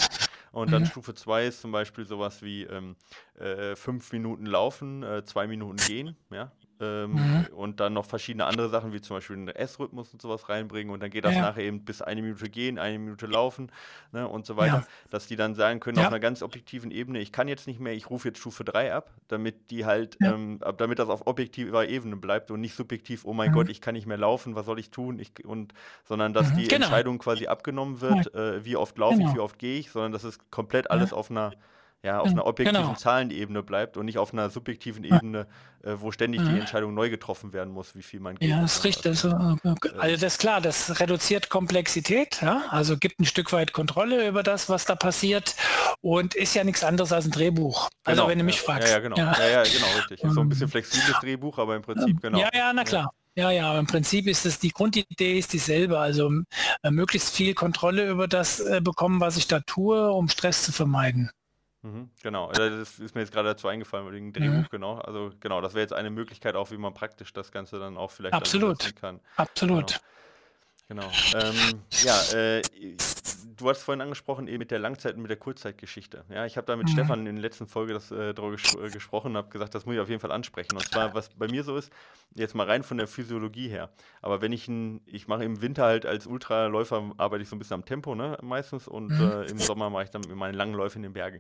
[0.52, 2.96] Und dann Stufe 2 ist zum Beispiel sowas wie ähm,
[3.40, 6.52] äh, fünf Minuten laufen, äh, zwei Minuten gehen, ja
[6.82, 7.48] ähm, mhm.
[7.56, 11.02] und dann noch verschiedene andere Sachen, wie zum Beispiel einen S-Rhythmus und sowas reinbringen und
[11.02, 11.42] dann geht das ja.
[11.42, 13.72] nachher eben bis eine Minute gehen, eine Minute laufen
[14.12, 14.88] ne, und so weiter, ja.
[15.10, 16.04] dass die dann sagen können ja.
[16.04, 18.94] auf einer ganz objektiven Ebene, ich kann jetzt nicht mehr, ich rufe jetzt Stufe 3
[18.94, 23.34] ab, damit die halt, ähm, damit das auf objektiver Ebene bleibt und nicht subjektiv, oh
[23.34, 23.56] mein mhm.
[23.56, 25.74] Gott, ich kann nicht mehr laufen, was soll ich tun, ich, und,
[26.06, 26.58] sondern dass mhm.
[26.58, 26.86] die genau.
[26.86, 29.30] Entscheidung quasi abgenommen wird, äh, wie oft laufe genau.
[29.30, 31.52] ich, wie oft gehe ich, sondern dass es komplett alles auf einer
[32.04, 32.96] ja, auf einer objektiven genau.
[32.96, 35.46] Zahlenebene bleibt und nicht auf einer subjektiven Ebene,
[35.84, 38.50] äh, wo ständig die Entscheidung neu getroffen werden muss, wie viel man geht.
[38.50, 39.06] Ja, das ist richtig.
[39.06, 42.64] Also, also das ist klar, das reduziert Komplexität, ja?
[42.70, 45.56] also gibt ein Stück weit Kontrolle über das, was da passiert
[46.02, 47.90] und ist ja nichts anderes als ein Drehbuch.
[48.04, 48.88] Also genau, wenn du mich ja, fragst.
[48.88, 49.18] Ja, ja, genau.
[49.18, 49.48] Ja.
[49.48, 50.24] ja, genau, richtig.
[50.24, 52.40] Ist so ein bisschen flexibles Drehbuch, aber im Prinzip, genau.
[52.40, 53.14] Ja, ja, na klar.
[53.36, 56.32] Ja, ja, aber im Prinzip ist es, die Grundidee ist dieselbe, also
[56.84, 60.74] äh, möglichst viel Kontrolle über das äh, bekommen, was ich da tue, um Stress zu
[60.74, 61.32] vermeiden.
[61.84, 64.68] Mhm, genau, also das ist mir jetzt gerade dazu eingefallen wegen Drehbuch, mhm.
[64.70, 65.00] genau.
[65.00, 68.12] Also genau, das wäre jetzt eine Möglichkeit auch, wie man praktisch das Ganze dann auch
[68.12, 68.96] vielleicht Absolut.
[68.96, 69.20] kann.
[69.36, 69.88] Absolut.
[69.88, 70.00] Genau.
[70.92, 71.10] Genau.
[71.34, 72.62] Ähm, ja, äh,
[73.56, 76.26] du hast vorhin angesprochen, eben mit der Langzeit- und mit der Kurzzeitgeschichte.
[76.30, 76.92] Ja, ich habe da mit mhm.
[76.92, 79.86] Stefan in der letzten Folge das, äh, darüber ges äh, gesprochen und habe gesagt, das
[79.86, 80.76] muss ich auf jeden Fall ansprechen.
[80.76, 81.92] Und zwar, was bei mir so ist,
[82.36, 83.90] jetzt mal rein von der Physiologie her.
[84.22, 87.60] Aber wenn ich ein, ich mache im Winter halt als Ultraläufer, arbeite ich so ein
[87.60, 88.88] bisschen am Tempo, ne, meistens.
[88.88, 89.32] Und mhm.
[89.32, 91.40] äh, im Sommer mache ich dann meine langen Läufe in den Bergen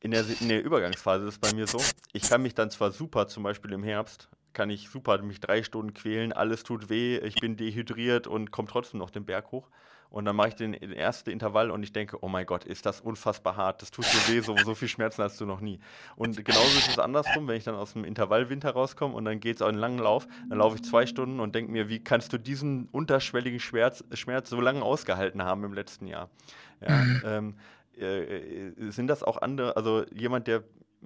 [0.00, 1.80] in der, in der Übergangsphase ist es bei mir so,
[2.12, 5.62] ich kann mich dann zwar super, zum Beispiel im Herbst, kann ich super mich drei
[5.62, 9.68] Stunden quälen, alles tut weh, ich bin dehydriert und komme trotzdem noch den Berg hoch.
[10.10, 13.00] Und dann mache ich den, ersten Intervall und ich denke, oh mein Gott, ist das
[13.00, 15.80] unfassbar hart, das tut so weh, so, so viel Schmerzen hast du noch nie.
[16.14, 19.56] Und genauso ist es andersrum, wenn ich dann aus dem Intervallwinter rauskomme und dann geht
[19.56, 22.38] es einen langen Lauf, dann laufe ich zwei Stunden und denke mir, wie kannst du
[22.38, 26.30] diesen unterschwelligen Schmerz, Schmerz so lange ausgehalten haben im letzten Jahr?
[26.80, 27.22] Ja, mhm.
[27.24, 27.54] ähm,
[27.98, 30.62] äh, äh, sind das auch andere, also jemand, der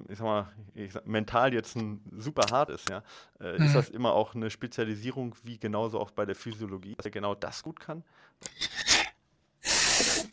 [0.09, 3.03] ich sag mal, ich sag, mental jetzt ein super hart ist, ja,
[3.41, 3.65] äh, mhm.
[3.65, 7.35] ist das immer auch eine Spezialisierung, wie genauso auch bei der Physiologie, dass er genau
[7.35, 8.05] das gut kann?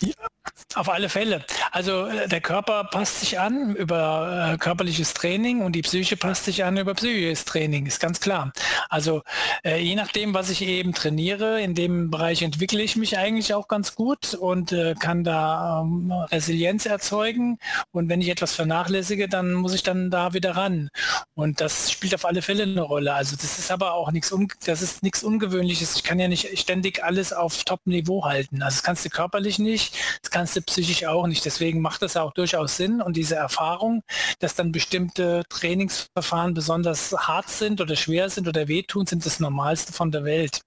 [0.01, 0.27] Ja,
[0.75, 1.43] auf alle Fälle.
[1.71, 6.45] Also äh, der Körper passt sich an über äh, körperliches Training und die Psyche passt
[6.45, 8.51] sich an über psychisches Training, ist ganz klar.
[8.89, 9.23] Also
[9.63, 13.67] äh, je nachdem, was ich eben trainiere, in dem Bereich entwickle ich mich eigentlich auch
[13.67, 17.57] ganz gut und äh, kann da ähm, Resilienz erzeugen.
[17.91, 20.89] Und wenn ich etwas vernachlässige, dann muss ich dann da wieder ran.
[21.33, 23.13] Und das spielt auf alle Fälle eine Rolle.
[23.13, 24.33] Also das ist aber auch nichts,
[24.65, 25.95] das ist nichts Ungewöhnliches.
[25.95, 28.61] Ich kann ja nicht ständig alles auf Top-Niveau halten.
[28.61, 31.45] Also das kannst du körperlich nicht, das kannst du psychisch auch nicht.
[31.45, 34.01] Deswegen macht das auch durchaus Sinn und diese Erfahrung,
[34.39, 39.93] dass dann bestimmte Trainingsverfahren besonders hart sind oder schwer sind oder wehtun, sind das Normalste
[39.93, 40.61] von der Welt.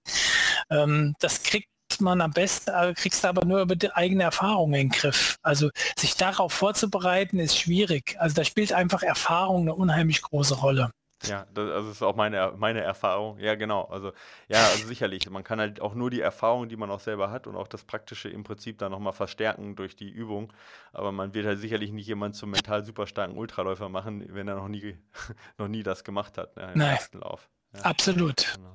[0.70, 1.68] Ähm, das kriegt
[2.00, 5.36] man am besten, äh, kriegst du aber nur über die eigene Erfahrung in den Griff.
[5.42, 8.16] Also sich darauf vorzubereiten ist schwierig.
[8.18, 10.90] Also da spielt einfach Erfahrung eine unheimlich große Rolle.
[11.26, 13.38] Ja, das, also ist auch meine, meine Erfahrung.
[13.38, 13.84] Ja, genau.
[13.84, 14.12] Also,
[14.48, 15.28] ja, also sicherlich.
[15.28, 17.84] Man kann halt auch nur die Erfahrung, die man auch selber hat und auch das
[17.84, 20.52] Praktische im Prinzip dann nochmal verstärken durch die Übung.
[20.92, 24.56] Aber man wird halt sicherlich nicht jemand zum mental super starken Ultraläufer machen, wenn er
[24.56, 24.96] noch nie,
[25.58, 26.94] noch nie das gemacht hat, ne, im Nein.
[26.94, 27.48] ersten Lauf.
[27.78, 27.84] Ja.
[27.84, 28.46] Absolut.
[28.54, 28.68] Genau.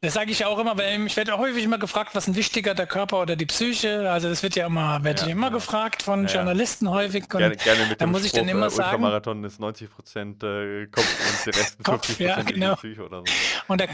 [0.00, 2.74] Das sage ich auch immer, weil ich werde auch häufig immer gefragt, was ist wichtiger,
[2.74, 4.10] der Körper oder die Psyche.
[4.10, 5.52] Also das wird ja immer, werde ja, ich immer ja.
[5.52, 7.22] gefragt von Journalisten häufig.
[7.24, 8.96] Und gerne, gerne mit da muss ich dann immer äh, sagen.
[8.96, 12.74] Ultramarathon ist 90 Prozent äh, Kopf und der Rest 50 ja, genau.
[12.74, 13.24] Psyche oder so.
[13.68, 13.84] Und da,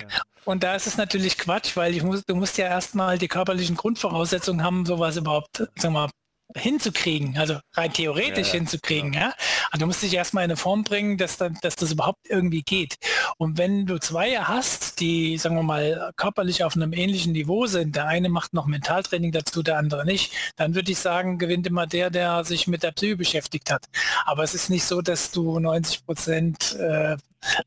[0.47, 3.77] und da ist es natürlich Quatsch, weil ich muss, du musst ja erstmal die körperlichen
[3.77, 6.11] Grundvoraussetzungen haben, sowas überhaupt, sagen wir mal,
[6.57, 9.13] hinzukriegen, also rein theoretisch ja, hinzukriegen.
[9.13, 9.21] Ja.
[9.21, 9.33] ja.
[9.71, 12.63] Also du musst dich erstmal in eine Form bringen, dass, dann, dass das überhaupt irgendwie
[12.63, 12.97] geht.
[13.37, 17.97] Und wenn du zwei hast, die, sagen wir mal, körperlich auf einem ähnlichen Niveau sind,
[17.97, 21.87] der eine macht noch Mentaltraining dazu, der andere nicht, dann würde ich sagen, gewinnt immer
[21.87, 23.87] der, der sich mit der Psyche beschäftigt hat.
[24.25, 27.17] Aber es ist nicht so, dass du 90 Prozent äh,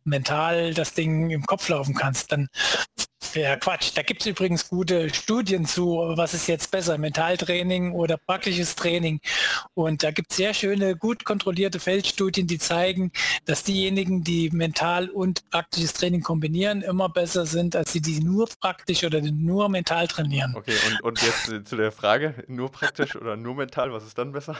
[0.04, 2.32] mental das Ding im Kopf laufen kannst.
[2.32, 2.50] Dann
[3.34, 3.92] ja, Quatsch.
[3.96, 9.20] Da gibt es übrigens gute Studien zu, was ist jetzt besser, Mentaltraining oder praktisches Training.
[9.74, 13.12] Und da gibt es sehr schöne, gut kontrollierte Feldstudien, die zeigen,
[13.46, 18.48] dass diejenigen, die mental und praktisches Training kombinieren, immer besser sind, als die, die nur
[18.60, 20.54] praktisch oder nur mental trainieren.
[20.56, 24.18] Okay, und, und jetzt äh, zu der Frage, nur praktisch oder nur mental, was ist
[24.18, 24.58] dann besser?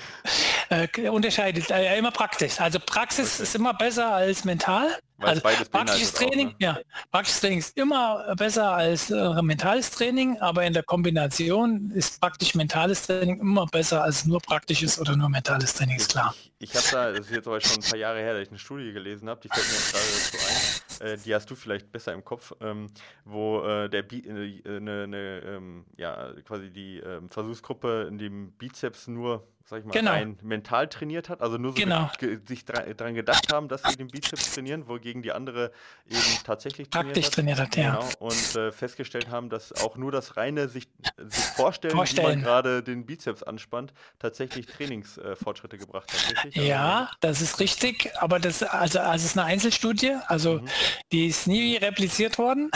[0.70, 2.60] äh, unterscheidet, äh, immer praktisch.
[2.60, 3.42] Also Praxis okay.
[3.42, 4.88] ist immer besser als mental.
[5.20, 6.56] Also praktisches Training, auch, ne?
[6.60, 6.78] ja,
[7.10, 12.54] praktisches Training ist immer besser als äh, mentales Training, aber in der Kombination ist praktisch
[12.54, 16.34] mentales Training immer besser als nur praktisches oder nur mentales Training, ist klar.
[16.60, 18.58] Ich, habe da, das ist jetzt aber schon ein paar Jahre her, dass ich eine
[18.58, 21.92] Studie gelesen habe, die fällt mir jetzt gerade dazu ein, äh, die hast du vielleicht
[21.92, 22.88] besser im Kopf, ähm,
[23.24, 28.52] wo äh, der Bi äh, eine, ne, ähm, ja, quasi die ähm, Versuchsgruppe in dem
[28.52, 30.12] Bizeps nur sag ich mal, genau.
[30.12, 32.10] rein mental trainiert hat, also nur so genau.
[32.18, 35.72] ge sich daran gedacht haben, dass sie den Bizeps trainieren, wogegen die andere
[36.06, 37.34] eben tatsächlich trainiert Praktisch hat.
[37.34, 37.96] trainiert hat, ja.
[37.96, 40.88] Genau, und äh, festgestellt haben, dass auch nur das reine sich,
[41.18, 46.30] sich vorstellen, vorstellen, wie man gerade den Bizeps anspannt, tatsächlich Trainingsfortschritte äh, gebracht hat.
[46.32, 46.47] Richtig?
[46.54, 50.68] Ja, also, das ist richtig, aber das also, also ist eine Einzelstudie, also mhm.
[51.12, 52.70] die ist nie repliziert worden.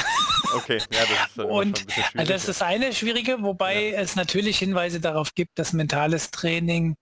[0.54, 2.28] Okay, ja, das ist und schwierig.
[2.28, 4.00] Das ist das eine Schwierige, wobei ja.
[4.00, 6.96] es natürlich Hinweise darauf gibt, dass mentales Training Training,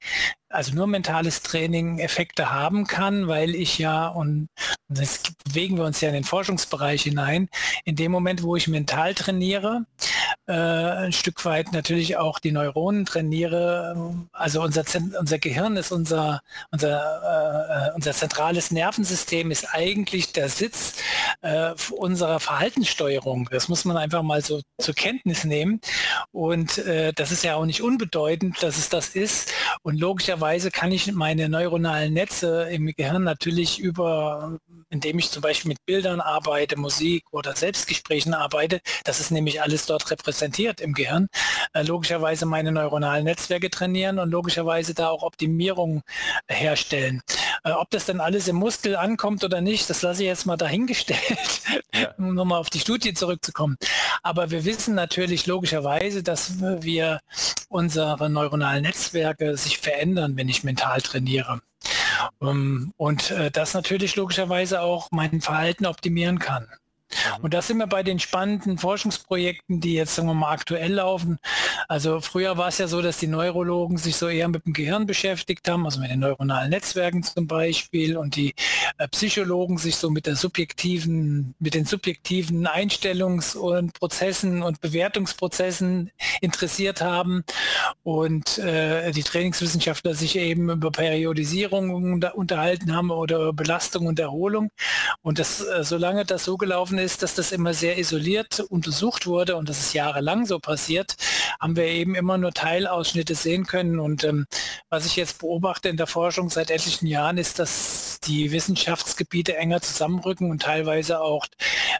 [0.48, 4.48] also nur mentales Training Effekte haben kann, weil ich ja, und
[4.88, 7.48] das bewegen wir uns ja in den Forschungsbereich hinein,
[7.84, 9.86] in dem Moment, wo ich mental trainiere,
[10.50, 14.26] äh, ein Stück weit natürlich auch die Neuronen trainiere.
[14.32, 14.82] Also unser,
[15.18, 16.42] unser Gehirn ist unser,
[16.72, 20.94] unser, äh, unser zentrales Nervensystem ist eigentlich der Sitz
[21.42, 23.48] äh, unserer Verhaltenssteuerung.
[23.52, 25.80] Das muss man einfach mal so zur Kenntnis nehmen.
[26.32, 29.52] Und äh, das ist ja auch nicht unbedeutend, dass es das ist.
[29.82, 34.58] Und logischerweise kann ich meine neuronalen Netze im Gehirn natürlich über,
[34.90, 39.86] indem ich zum Beispiel mit Bildern arbeite, Musik oder Selbstgesprächen arbeite, das ist nämlich alles
[39.86, 41.28] dort repräsentiert im Gehirn,
[41.72, 46.02] äh, logischerweise meine neuronalen Netzwerke trainieren und logischerweise da auch Optimierung
[46.48, 47.22] herstellen.
[47.64, 50.56] Äh, ob das dann alles im Muskel ankommt oder nicht, das lasse ich jetzt mal
[50.56, 51.62] dahingestellt,
[51.94, 52.12] ja.
[52.18, 53.76] um nochmal auf die Studie zurückzukommen.
[54.22, 57.20] Aber wir wissen natürlich logischerweise, dass wir
[57.68, 61.60] unsere neuronalen Netzwerke sich verändern, wenn ich mental trainiere.
[62.40, 66.66] Ähm, und äh, das natürlich logischerweise auch mein Verhalten optimieren kann.
[67.10, 67.44] Mhm.
[67.44, 71.38] Und da sind wir bei den spannenden Forschungsprojekten, die jetzt sagen wir mal aktuell laufen.
[71.88, 75.06] Also früher war es ja so, dass die Neurologen sich so eher mit dem Gehirn
[75.06, 78.54] beschäftigt haben, also mit den neuronalen Netzwerken zum Beispiel, und die
[78.98, 86.10] äh, Psychologen sich so mit der subjektiven, mit den subjektiven Einstellungs- und Prozessen und Bewertungsprozessen
[86.40, 87.44] interessiert haben
[88.02, 94.70] und äh, die Trainingswissenschaftler sich eben über Periodisierung unter, unterhalten haben oder Belastung und Erholung.
[95.22, 99.56] Und das, äh, solange das so gelaufen ist, dass das immer sehr isoliert untersucht wurde
[99.56, 101.16] und das ist jahrelang so passiert,
[101.60, 103.98] haben wir eben immer nur Teilausschnitte sehen können.
[103.98, 104.46] Und ähm,
[104.88, 109.80] was ich jetzt beobachte in der Forschung seit etlichen Jahren ist, dass die Wissenschaftsgebiete enger
[109.80, 111.46] zusammenrücken und teilweise auch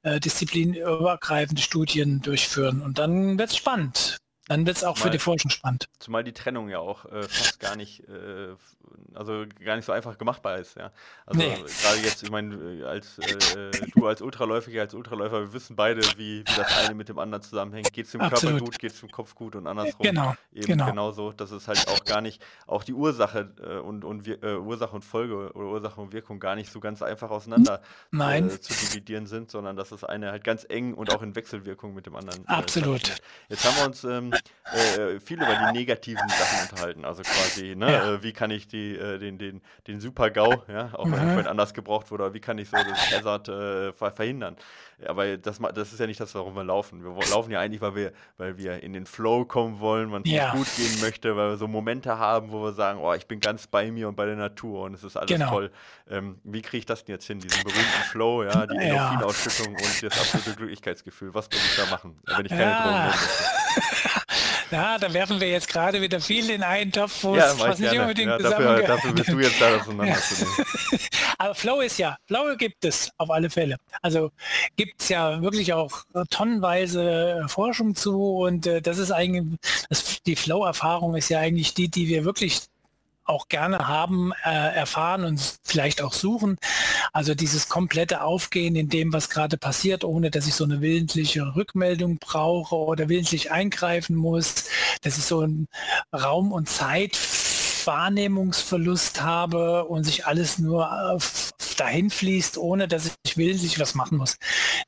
[0.03, 2.83] äh, disziplinübergreifende Studien durchführen.
[2.83, 4.19] Und dann wird es spannend.
[4.51, 5.89] Dann wird es auch für die Forschung spannend.
[6.01, 8.49] Zumal die Trennung ja auch äh, fast gar nicht, äh,
[9.15, 10.91] also gar nicht so einfach gemachtbar ist, ja.
[11.27, 11.55] Also nee.
[11.55, 16.41] gerade jetzt, ich meine, als äh, du als Ultraläufer, als Ultraläufer, wir wissen beide, wie,
[16.41, 17.93] wie das eine mit dem anderen zusammenhängt.
[17.93, 18.59] Geht es dem Absolut.
[18.59, 20.05] Körper gut, geht es dem Kopf gut und andersrum.
[20.05, 20.35] Genau.
[20.53, 20.87] Eben genau.
[20.87, 21.33] genauso.
[21.33, 25.05] Das ist halt auch gar nicht, auch die Ursache äh, und, und äh, Ursache und
[25.05, 29.51] Folge oder Ursache und Wirkung gar nicht so ganz einfach auseinander äh, zu dividieren sind,
[29.51, 32.47] sondern dass das eine halt ganz eng und auch in Wechselwirkung mit dem anderen.
[32.47, 33.21] Absolut.
[33.49, 34.33] Jetzt haben wir uns ähm,
[35.21, 37.05] viel über die negativen Sachen unterhalten.
[37.05, 38.23] Also quasi, ne, ja.
[38.23, 41.47] wie kann ich die, den, den, den Super-GAU, ja, auch wenn mhm.
[41.47, 44.57] anders gebraucht wurde, wie kann ich so das Hazard äh, verhindern?
[45.07, 47.03] Aber das, das ist ja nicht das, warum wir laufen.
[47.03, 50.53] Wir laufen ja eigentlich, weil wir, weil wir in den Flow kommen wollen, man ja.
[50.53, 53.67] gut gehen möchte, weil wir so Momente haben, wo wir sagen, oh, ich bin ganz
[53.67, 55.51] bei mir und bei der Natur und es ist alles genau.
[55.51, 55.71] toll.
[56.09, 59.13] Ähm, wie kriege ich das denn jetzt hin, diesen berühmten Flow, ja, die ja.
[59.13, 61.35] Endorphinausschüttung und das absolute Glücklichkeitsgefühl?
[61.35, 62.83] Was muss ich da machen, wenn ich keine ja.
[62.83, 64.10] Drogen nehme?
[64.71, 67.81] Ja, da werfen wir jetzt gerade wieder viel in einen Topf, wo ja, es fast
[67.81, 70.67] nicht unbedingt ja, dafür, dafür bist du jetzt da, das auseinanderzunehmen.
[71.39, 73.77] Aber Flow ist ja, Flow gibt es auf alle Fälle.
[74.03, 74.31] Also
[74.77, 79.59] gibt es ja wirklich auch tonnenweise Forschung zu und äh, das ist eigentlich,
[79.89, 82.61] das, die Flow-Erfahrung ist ja eigentlich die, die wir wirklich
[83.31, 86.57] auch gerne haben, äh, erfahren und vielleicht auch suchen.
[87.13, 91.55] Also dieses komplette Aufgehen in dem, was gerade passiert, ohne dass ich so eine willentliche
[91.57, 94.67] Rückmeldung brauche oder willentlich eingreifen muss,
[95.03, 95.67] dass ich so einen
[96.13, 97.19] Raum und Zeit
[97.87, 104.19] Wahrnehmungsverlust habe und sich alles nur äh, dahin fließt, ohne dass ich willentlich was machen
[104.19, 104.37] muss.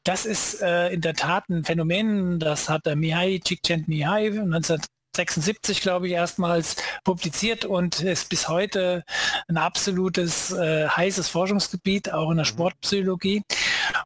[0.04, 4.80] Das ist äh, in der Tat ein Phänomen, das hat der Mihai Csikszentmihalyi 19
[5.14, 9.04] 76, glaube ich, erstmals publiziert und ist bis heute
[9.48, 12.50] ein absolutes äh, heißes Forschungsgebiet, auch in der mhm.
[12.50, 13.42] Sportpsychologie.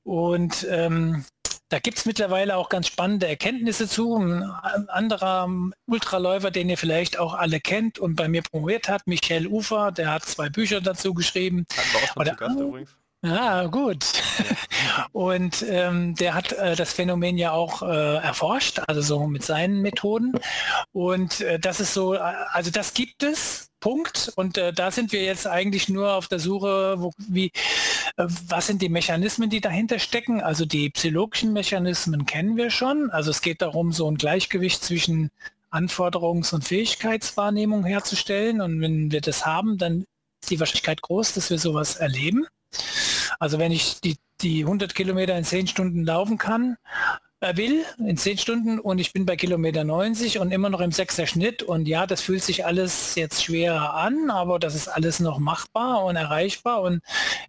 [0.03, 1.25] Und ähm,
[1.69, 4.17] da gibt es mittlerweile auch ganz spannende Erkenntnisse zu.
[4.17, 4.45] Ein
[4.89, 5.49] anderer
[5.87, 10.13] Ultraläufer, den ihr vielleicht auch alle kennt und bei mir promoviert hat, Michael Ufer, der
[10.13, 11.67] hat zwei Bücher dazu geschrieben.
[12.15, 12.37] Oder,
[13.27, 14.05] ja, gut.
[15.13, 19.83] Und ähm, der hat äh, das Phänomen ja auch äh, erforscht, also so mit seinen
[19.83, 20.33] Methoden.
[20.93, 24.33] Und äh, das ist so, äh, also das gibt es, Punkt.
[24.37, 27.53] Und äh, da sind wir jetzt eigentlich nur auf der Suche, wo, wie,
[28.17, 30.41] äh, was sind die Mechanismen, die dahinter stecken.
[30.41, 33.11] Also die psychologischen Mechanismen kennen wir schon.
[33.11, 35.31] Also es geht darum, so ein Gleichgewicht zwischen
[35.71, 38.61] Anforderungs- und Fähigkeitswahrnehmung herzustellen.
[38.61, 40.05] Und wenn wir das haben, dann
[40.43, 42.47] ist die Wahrscheinlichkeit groß, dass wir sowas erleben.
[43.39, 46.77] Also wenn ich die, die 100 Kilometer in 10 Stunden laufen kann,
[47.41, 50.91] äh, will, in 10 Stunden und ich bin bei Kilometer 90 und immer noch im
[50.91, 55.21] 6er Schnitt und ja, das fühlt sich alles jetzt schwerer an, aber das ist alles
[55.21, 57.03] noch machbar und erreichbar und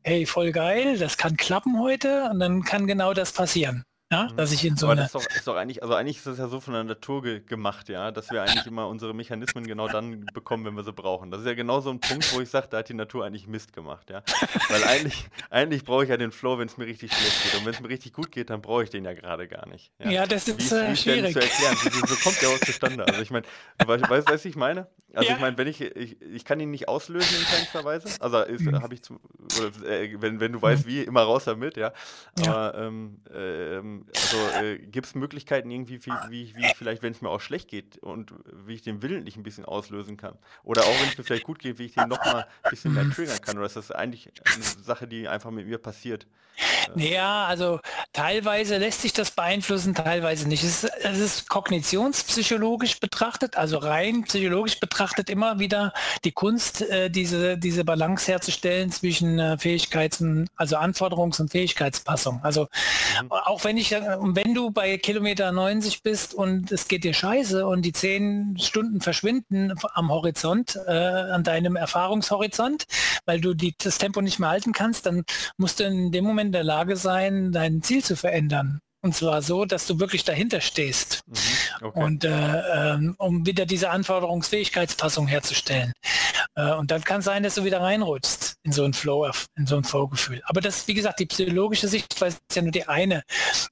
[0.03, 3.85] hey, voll geil, das kann klappen heute und dann kann genau das passieren.
[4.09, 4.37] Ja, mhm.
[4.37, 4.95] dass ich in so Aber.
[4.95, 7.21] Das ist doch, ist doch, eigentlich, also eigentlich ist das ja so von der Natur
[7.21, 10.93] ge gemacht, ja, dass wir eigentlich immer unsere Mechanismen genau dann bekommen, wenn wir sie
[10.93, 11.29] brauchen.
[11.29, 13.47] Das ist ja genau so ein Punkt, wo ich sage, da hat die Natur eigentlich
[13.47, 14.23] Mist gemacht, ja.
[14.69, 17.59] Weil eigentlich, eigentlich brauche ich ja den Flow, wenn es mir richtig schlecht geht.
[17.59, 19.91] Und wenn es mir richtig gut geht, dann brauche ich den ja gerade gar nicht.
[19.99, 21.33] Ja, ja das ist wie, äh, wie schwierig.
[21.33, 21.75] zu erklären.
[21.83, 23.05] Wie, so kommt der auch zustande.
[23.05, 23.45] Also ich meine,
[23.85, 24.87] weißt du, was ich meine?
[25.13, 25.35] Also ja.
[25.35, 28.09] ich meine, wenn ich, ich, ich kann ihn nicht auslösen in keinster Weise.
[28.21, 28.81] Also mhm.
[28.81, 29.19] habe ich zum,
[29.57, 31.91] oder äh, wenn, wenn du weißt, wie, immer raus damit, ja.
[32.39, 32.87] Aber ja.
[32.87, 37.41] Ähm, also äh, gibt es Möglichkeiten irgendwie, wie, wie, wie vielleicht, wenn es mir auch
[37.41, 38.33] schlecht geht und
[38.65, 40.37] wie ich den willentlich ein bisschen auslösen kann?
[40.63, 43.09] Oder auch wenn es mir vielleicht gut geht, wie ich den nochmal ein bisschen mehr
[43.09, 43.57] triggern kann?
[43.57, 46.27] Oder ist das eigentlich eine Sache, die einfach mit mir passiert?
[46.95, 47.79] Ja, also
[48.13, 50.63] teilweise lässt sich das beeinflussen, teilweise nicht.
[50.63, 55.93] Es ist, es ist kognitionspsychologisch betrachtet, also rein psychologisch betrachtet immer wieder
[56.23, 62.39] die Kunst, äh, diese, diese Balance herzustellen zwischen äh, Fähigkeits- also Anforderungs- und Fähigkeitspassung.
[62.43, 62.67] Also
[63.21, 63.31] mhm.
[63.31, 67.83] auch wenn ich, wenn du bei Kilometer 90 bist und es geht dir scheiße und
[67.83, 72.85] die zehn Stunden verschwinden am Horizont, äh, an deinem Erfahrungshorizont,
[73.25, 75.23] weil du die, das Tempo nicht mehr halten kannst, dann
[75.57, 78.79] musst du in dem Moment in der Lage sein, dein Ziel zu verändern.
[79.01, 81.21] Und zwar so, dass du wirklich dahinter stehst.
[81.27, 82.03] Mhm, okay.
[82.03, 85.93] Und äh, ähm, um wieder diese Anforderungsfähigkeitspassung herzustellen.
[86.55, 89.67] Äh, und dann kann es sein, dass du wieder reinrutschst in so ein Flow, in
[89.67, 90.41] so ein Flow-Gefühl.
[90.45, 93.23] Aber das, wie gesagt, die psychologische Sichtweise ist ja nur die eine.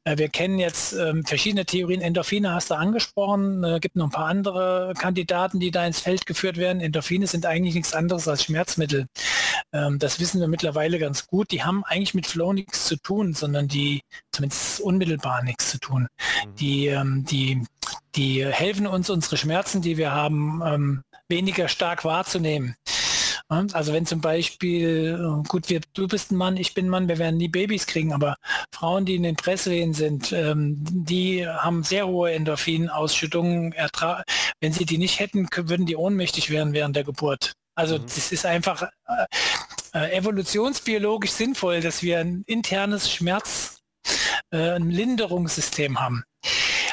[0.03, 2.01] Äh, wir kennen jetzt ähm, verschiedene Theorien.
[2.01, 3.63] Endorphine hast du angesprochen.
[3.63, 6.81] Es äh, gibt noch ein paar andere Kandidaten, die da ins Feld geführt werden.
[6.81, 9.07] Endorphine sind eigentlich nichts anderes als Schmerzmittel.
[9.73, 11.51] Ähm, das wissen wir mittlerweile ganz gut.
[11.51, 14.01] Die haben eigentlich mit Flow nichts zu tun, sondern die
[14.31, 16.07] zumindest unmittelbar nichts zu tun.
[16.45, 16.55] Mhm.
[16.55, 17.63] Die, ähm, die,
[18.15, 22.75] die helfen uns, unsere Schmerzen, die wir haben, ähm, weniger stark wahrzunehmen.
[23.47, 27.07] Also wenn zum Beispiel, äh, gut, wir, du bist ein Mann, ich bin ein Mann,
[27.07, 28.37] wir werden nie Babys kriegen, aber
[28.73, 33.75] Frauen, die in den Presswehen sind, ähm, die haben sehr hohe Endorphinausschüttungen.
[34.61, 37.53] Wenn sie die nicht hätten, würden die ohnmächtig werden während der Geburt.
[37.75, 38.03] Also mhm.
[38.05, 39.25] das ist einfach äh,
[39.93, 43.79] äh, evolutionsbiologisch sinnvoll, dass wir ein internes Schmerz,
[44.51, 46.23] äh, ein Linderungssystem haben.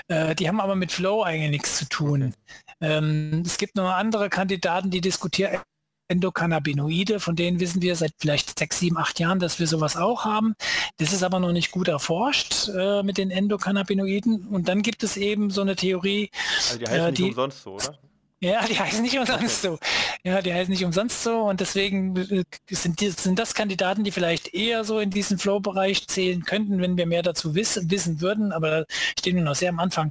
[0.09, 2.35] Äh, die haben aber mit Flow eigentlich nichts zu tun.
[2.81, 2.99] Okay.
[2.99, 5.61] Ähm, es gibt noch andere Kandidaten, die diskutieren
[6.09, 10.25] Endokannabinoide, von denen wissen wir seit vielleicht sechs, sieben, acht Jahren, dass wir sowas auch
[10.25, 10.55] haben.
[10.99, 14.49] Das ist aber noch nicht gut erforscht äh, mit den Endokannabinoiden.
[14.49, 16.31] Und dann gibt es eben so eine Theorie.
[16.59, 17.99] Also die heißen äh, die, nicht umsonst so, oder?
[18.43, 19.79] Ja, die heißen nicht umsonst so.
[20.25, 24.11] Ja, die heißen nicht umsonst so und deswegen äh, sind, die, sind das Kandidaten, die
[24.11, 28.51] vielleicht eher so in diesen Flow-Bereich zählen könnten, wenn wir mehr dazu wiss, wissen würden,
[28.51, 28.85] aber da
[29.17, 30.11] stehen wir noch sehr am Anfang.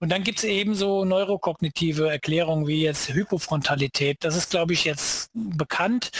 [0.00, 4.18] Und dann gibt es eben so neurokognitive Erklärungen wie jetzt Hypofrontalität.
[4.20, 6.10] Das ist, glaube ich, jetzt bekannt,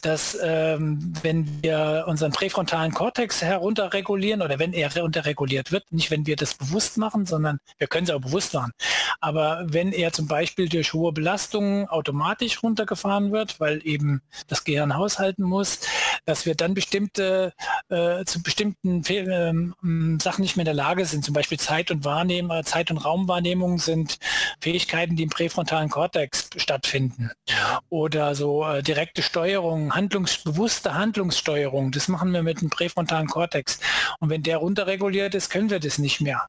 [0.00, 6.26] dass ähm, wenn wir unseren präfrontalen Kortex herunterregulieren oder wenn er runterreguliert wird, nicht wenn
[6.26, 8.72] wir das bewusst machen, sondern wir können es auch bewusst machen,
[9.20, 14.96] aber wenn er zum Beispiel durch hohe Belastungen automatisch runtergefahren wird, weil eben das Gehirn
[14.96, 15.80] haushalten muss,
[16.24, 17.52] dass wir dann bestimmte
[17.88, 22.04] äh, zu bestimmten ähm, Sachen nicht mehr in der Lage sind, zum Beispiel Zeit und
[22.04, 24.18] Wahrnehmung, Zeit und Raumwahrnehmung sind
[24.60, 27.30] Fähigkeiten, die im präfrontalen Kortex stattfinden.
[27.88, 33.80] Oder so äh, direkte Steuerung, handlungsbewusste Handlungssteuerung, das machen wir mit dem präfrontalen Kortex.
[34.20, 36.46] Und wenn der runterreguliert ist, können wir das nicht mehr.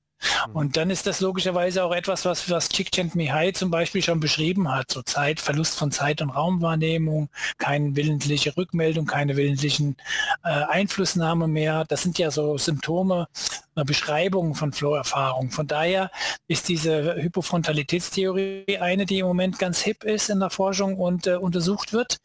[0.48, 0.56] Mhm.
[0.56, 4.92] Und dann ist das logischerweise auch etwas, was, was Csikszentmihalyi zum Beispiel schon beschrieben hat.
[4.92, 9.98] So Zeit, Verlust von Zeit- und Raumwahrnehmung, keine willentliche Rückmeldung, keine willentlichen
[10.44, 11.86] äh, Einflussnahme mehr.
[11.88, 13.28] Das sind ja so Symptome,
[13.76, 15.52] äh, Beschreibungen von Flow-Erfahrung.
[15.52, 16.12] Von daher
[16.48, 21.36] ist diese Hypofrontalitätstheorie eine, die im Moment ganz hip ist in der Forschung und äh,
[21.36, 22.18] untersucht wird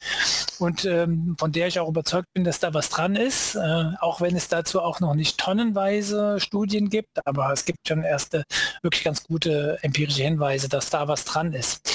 [0.58, 4.20] und ähm, von der ich auch überzeugt bin, dass da was dran ist, äh, auch
[4.20, 8.44] wenn es dazu auch noch nicht tonnenweise Studien gibt, aber es gibt schon erste
[8.82, 11.92] wirklich ganz gute empirische Hinweise, dass da was dran ist.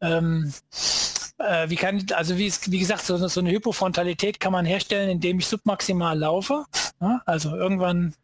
[0.00, 0.52] Ähm,
[1.38, 5.38] äh, wie kann, also wie, wie gesagt, so, so, eine Hypofrontalität kann man herstellen, indem
[5.38, 6.64] ich submaximal laufe.
[7.00, 8.14] Ja, also irgendwann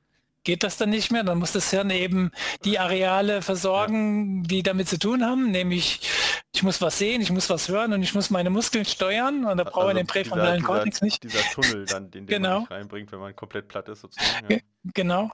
[0.44, 1.24] geht das dann nicht mehr.
[1.24, 2.30] Dann muss das Hirn eben
[2.64, 6.00] die Areale versorgen, die damit zu tun haben, nämlich
[6.54, 9.58] ich muss was sehen, ich muss was hören und ich muss meine Muskeln steuern und
[9.58, 11.22] da brauche also ich den präfrontalen Kortex nicht.
[11.22, 12.60] Dieser Tunnel dann, den, den genau.
[12.60, 14.46] man reinbringt, wenn man komplett platt ist sozusagen.
[14.52, 14.58] Ja.
[14.94, 15.30] Genau.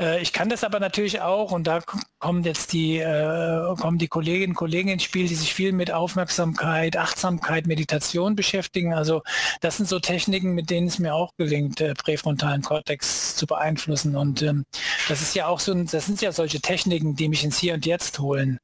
[0.00, 1.80] Äh, ich kann das aber natürlich auch und da
[2.18, 5.90] kommen jetzt die, äh, kommen die Kolleginnen und Kollegen ins Spiel, die sich viel mit
[5.92, 8.94] Aufmerksamkeit, Achtsamkeit, Meditation beschäftigen.
[8.94, 9.22] Also
[9.60, 14.16] das sind so Techniken, mit denen es mir auch gelingt, äh, präfrontalen Kortex zu beeinflussen.
[14.16, 14.64] Und ähm,
[15.08, 17.86] das ist ja auch so, das sind ja solche Techniken, die mich ins Hier und
[17.86, 18.58] Jetzt holen.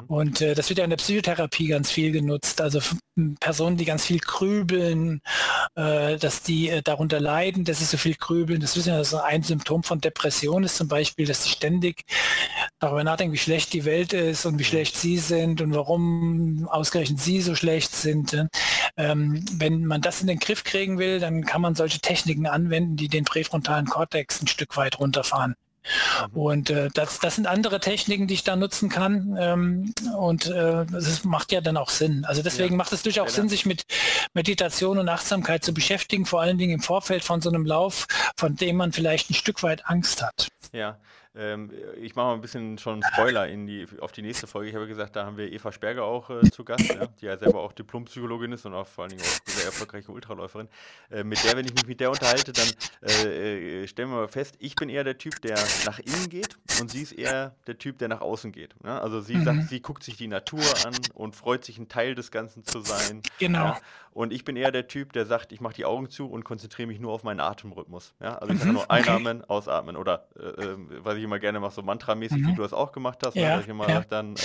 [0.00, 0.06] Mhm.
[0.06, 2.60] Und äh, das wird ja in der Psychotherapie ganz viel genutzt.
[2.60, 2.80] Also
[3.40, 5.20] Personen, die ganz viel grübeln,
[5.76, 8.60] äh, dass die äh, darunter leiden, dass sie so viel grübeln.
[8.60, 12.02] Das wissen ja, das ist ein Symptom von Depression ist zum Beispiel, dass sie ständig
[12.78, 17.20] darüber nachdenken, wie schlecht die Welt ist und wie schlecht sie sind und warum ausgerechnet
[17.20, 18.48] sie so schlecht sind.
[18.96, 22.96] Ähm, wenn man das in den Griff kriegen will, dann kann man solche Techniken anwenden,
[22.96, 25.54] die den präfrontalen Kortex ein Stück weit runterfahren.
[26.32, 26.36] Mhm.
[26.36, 29.36] Und äh, das, das sind andere Techniken, die ich da nutzen kann.
[29.38, 32.24] Ähm, und äh, das macht ja dann auch Sinn.
[32.24, 32.76] Also deswegen ja.
[32.76, 33.84] macht es durchaus ja, Sinn, sich mit
[34.32, 38.06] Meditation und Achtsamkeit zu beschäftigen, vor allen Dingen im Vorfeld von so einem Lauf,
[38.36, 40.48] von dem man vielleicht ein Stück weit Angst hat.
[40.72, 40.98] Ja,
[41.36, 41.70] ähm,
[42.00, 44.68] ich mache mal ein bisschen schon Spoiler in die, auf die nächste Folge.
[44.70, 47.36] Ich habe gesagt, da haben wir Eva Sperger auch äh, zu Gast, ja, die ja
[47.36, 50.68] selber auch Diplompsychologin ist und auch vor allen Dingen auch sehr erfolgreiche Ultraläuferin.
[51.10, 52.68] Äh, mit der, wenn ich mich mit der unterhalte, dann
[53.02, 55.56] äh, äh, stellen wir mal fest, ich bin eher der Typ, der
[55.86, 58.82] nach innen geht und sie ist eher der Typ, der nach außen geht.
[58.84, 59.00] Ne?
[59.00, 59.44] Also sie mhm.
[59.44, 62.80] sagt, sie guckt sich die Natur an und freut sich, ein Teil des Ganzen zu
[62.80, 63.22] sein.
[63.38, 63.64] Genau.
[63.64, 63.80] Ja?
[64.14, 66.86] Und ich bin eher der Typ, der sagt, ich mache die Augen zu und konzentriere
[66.86, 68.14] mich nur auf meinen Atemrhythmus.
[68.20, 68.38] Ja?
[68.38, 69.96] Also ich kann mhm, nur einatmen, ausatmen.
[69.96, 72.48] Oder äh, äh, was ich immer gerne mache, so mantramäßig, mhm.
[72.48, 73.34] wie du das auch gemacht hast.
[73.34, 74.04] Ja, ich immer ja.
[74.08, 74.38] dann, äh,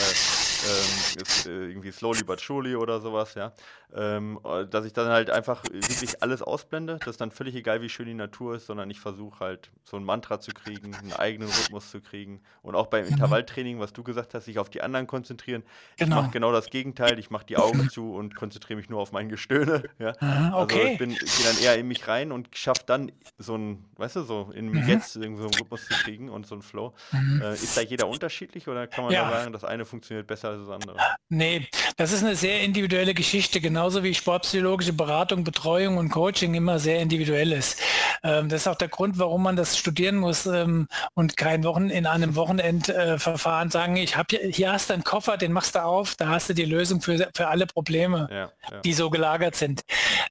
[0.65, 3.53] ähm, ist, äh, irgendwie slowly but surely oder sowas, ja.
[3.91, 4.39] Ähm,
[4.69, 6.97] dass ich dann halt einfach wirklich alles ausblende.
[6.99, 9.97] Das ist dann völlig egal, wie schön die Natur ist, sondern ich versuche halt so
[9.97, 12.41] ein Mantra zu kriegen, einen eigenen Rhythmus zu kriegen.
[12.61, 13.13] Und auch beim mhm.
[13.13, 15.63] Intervalltraining, was du gesagt hast, sich auf die anderen konzentrieren.
[15.97, 16.17] Genau.
[16.17, 17.17] Ich mache genau das Gegenteil.
[17.17, 19.83] Ich mache die Augen zu und konzentriere mich nur auf mein Gestöhne.
[19.99, 20.13] Ja.
[20.19, 20.97] Aha, okay.
[20.99, 24.17] Also ich, ich gehe dann eher in mich rein und schaffe dann so ein, weißt
[24.17, 24.87] du, so in mhm.
[24.87, 26.93] jetzt so einen Rhythmus zu kriegen und so ein Flow.
[27.11, 27.41] Mhm.
[27.41, 29.29] Äh, ist da jeder unterschiedlich oder kann man ja.
[29.29, 30.97] da sagen, das eine funktioniert besser als das andere?
[31.29, 36.79] Nee, das ist eine sehr individuelle Geschichte, genauso wie sportpsychologische Beratung, Betreuung und Coaching immer
[36.79, 37.79] sehr individuell ist.
[38.23, 41.89] Ähm, das ist auch der Grund, warum man das studieren muss ähm, und kein Wochen
[41.89, 45.75] in einem Wochenendverfahren äh, sagen, ich habe hier, hier hast du einen Koffer, den machst
[45.75, 48.81] du auf, da hast du die Lösung für, für alle Probleme, ja, ja.
[48.81, 49.81] die so gelagert sind.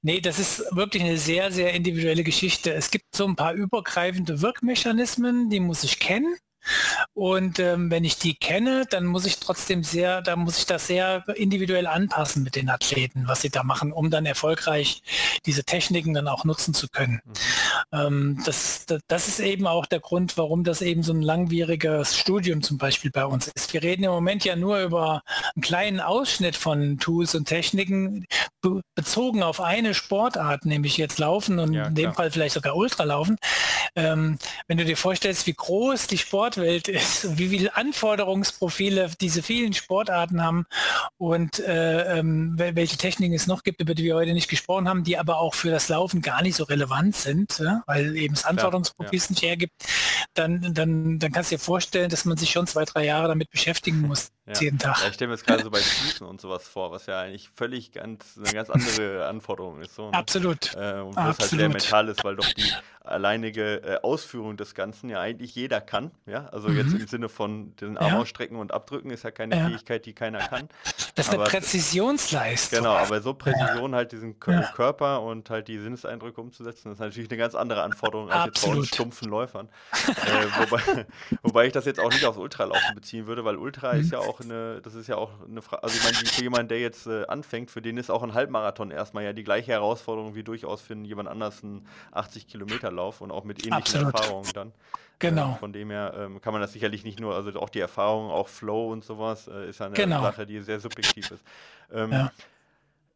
[0.01, 2.73] Nee, das ist wirklich eine sehr, sehr individuelle Geschichte.
[2.73, 6.35] Es gibt so ein paar übergreifende Wirkmechanismen, die muss ich kennen.
[7.13, 10.87] Und ähm, wenn ich die kenne, dann muss ich trotzdem sehr, da muss ich das
[10.87, 15.01] sehr individuell anpassen mit den Athleten, was sie da machen, um dann erfolgreich
[15.45, 17.21] diese Techniken dann auch nutzen zu können.
[17.25, 17.33] Mhm.
[17.91, 22.61] Ähm, das, das ist eben auch der Grund, warum das eben so ein langwieriges Studium
[22.61, 23.73] zum Beispiel bei uns ist.
[23.73, 25.23] Wir reden im Moment ja nur über
[25.55, 28.25] einen kleinen Ausschnitt von Tools und Techniken
[28.95, 33.37] bezogen auf eine Sportart, nämlich jetzt Laufen und ja, in dem Fall vielleicht sogar Ultralaufen.
[33.95, 34.37] Ähm,
[34.67, 40.43] wenn du dir vorstellst, wie groß die Sportwelt ist, wie viele Anforderungsprofile diese vielen Sportarten
[40.43, 40.65] haben
[41.17, 45.03] und äh, ähm, welche Techniken es noch gibt, über die wir heute nicht gesprochen haben,
[45.03, 47.83] die aber auch für das Laufen gar nicht so relevant sind, ja?
[47.87, 49.73] weil eben das Anforderungsprofil ja, nicht hergibt,
[50.33, 53.49] dann, dann, dann kannst du dir vorstellen, dass man sich schon zwei, drei Jahre damit
[53.49, 54.97] beschäftigen muss, jeden Tag.
[55.07, 57.91] ich stelle mir jetzt gerade so bei Füßen und sowas vor, was ja eigentlich völlig
[57.91, 59.95] ganz, eine ganz andere Anforderung ist.
[59.95, 60.13] So, ne?
[60.17, 60.75] Absolut.
[60.75, 62.71] Äh, und was halt sehr mental ist, weil doch die
[63.09, 66.11] alleinige äh, Ausführung des Ganzen ja eigentlich jeder kann.
[66.25, 66.77] Ja, also mhm.
[66.77, 68.19] jetzt im Sinne von den Arm ja.
[68.19, 69.67] ausstrecken und abdrücken ist ja keine ja.
[69.67, 70.69] Fähigkeit, die keiner kann.
[71.15, 72.79] Das ist aber, eine Präzisionsleistung.
[72.79, 73.97] Genau, aber so Präzision ja.
[73.97, 78.49] halt diesen Körper und halt die Sinneseindrücke umzusetzen, ist natürlich eine ganz andere Anforderung als
[78.49, 78.77] Absolut.
[78.77, 79.69] jetzt bei stumpfen Läufern.
[80.05, 81.05] äh, wobei,
[81.41, 84.01] wobei ich das jetzt auch nicht aufs Ultralaufen beziehen würde, weil Ultra mhm.
[84.01, 86.67] ist ja auch eine, das ist ja auch eine Frage, also ich meine, für jemanden,
[86.69, 90.35] der jetzt äh, anfängt, für den ist auch ein Halbmarathon erstmal ja die gleiche Herausforderung
[90.35, 94.13] wie durchaus für jemand anders ein 80 Kilometer Lauf und auch mit ähnlichen Absolut.
[94.13, 94.73] Erfahrungen dann.
[95.19, 95.53] Genau.
[95.53, 98.31] Äh, von dem her ähm, kann man das sicherlich nicht nur, also auch die Erfahrung,
[98.31, 100.21] auch Flow und sowas, äh, ist eine genau.
[100.21, 101.43] Sache, die sehr subjektiv ist.
[101.91, 102.31] Ähm, ja.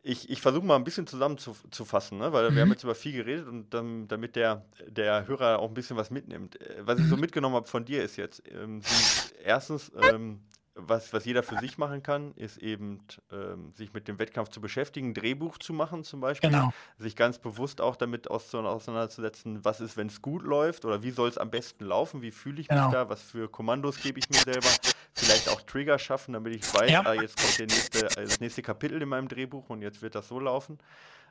[0.06, 2.34] Ich, ich versuche mal ein bisschen zusammenzufassen, ne?
[2.34, 2.56] weil mhm.
[2.56, 5.96] wir haben jetzt über viel geredet und dann, damit der, der Hörer auch ein bisschen
[5.96, 6.60] was mitnimmt.
[6.60, 7.22] Äh, was ich so mhm.
[7.22, 10.42] mitgenommen habe von dir ist jetzt, ähm, sind erstens ähm,
[10.76, 13.00] was, was jeder für sich machen kann, ist eben
[13.32, 16.74] ähm, sich mit dem Wettkampf zu beschäftigen, ein Drehbuch zu machen zum Beispiel, genau.
[16.98, 21.30] sich ganz bewusst auch damit auseinanderzusetzen, was ist, wenn es gut läuft oder wie soll
[21.30, 22.86] es am besten laufen, wie fühle ich genau.
[22.86, 24.70] mich da, was für Kommandos gebe ich mir selber,
[25.14, 27.02] vielleicht auch Trigger schaffen, damit ich weiß, ja.
[27.06, 30.28] ah, jetzt kommt nächste, äh, das nächste Kapitel in meinem Drehbuch und jetzt wird das
[30.28, 30.80] so laufen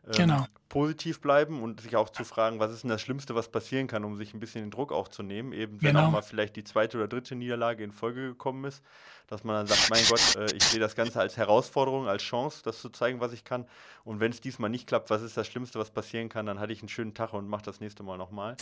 [0.07, 0.47] ähm, genau.
[0.69, 4.05] positiv bleiben und sich auch zu fragen, was ist denn das Schlimmste, was passieren kann,
[4.05, 5.53] um sich ein bisschen den Druck auch zu nehmen.
[5.53, 6.07] Eben wenn genau.
[6.07, 8.83] auch mal vielleicht die zweite oder dritte Niederlage in Folge gekommen ist,
[9.29, 12.63] dass man dann sagt, mein Gott, äh, ich sehe das Ganze als Herausforderung, als Chance,
[12.65, 13.67] das zu zeigen, was ich kann.
[14.05, 16.73] Und wenn es diesmal nicht klappt, was ist das Schlimmste, was passieren kann, dann hatte
[16.73, 18.57] ich einen schönen Tag und mache das nächste Mal nochmal.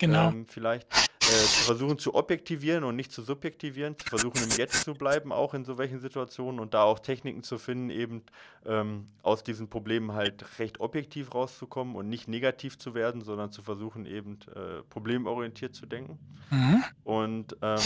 [0.00, 0.30] Genau.
[0.30, 4.84] Ähm, vielleicht äh, zu versuchen zu objektivieren und nicht zu subjektivieren, zu versuchen im Jetzt
[4.84, 8.22] zu bleiben, auch in so welchen Situationen und da auch Techniken zu finden, eben
[8.64, 13.60] ähm, aus diesen Problemen halt recht objektiv rauszukommen und nicht negativ zu werden, sondern zu
[13.60, 16.18] versuchen, eben äh, problemorientiert zu denken.
[16.50, 16.82] Mhm.
[17.04, 17.78] Und ähm,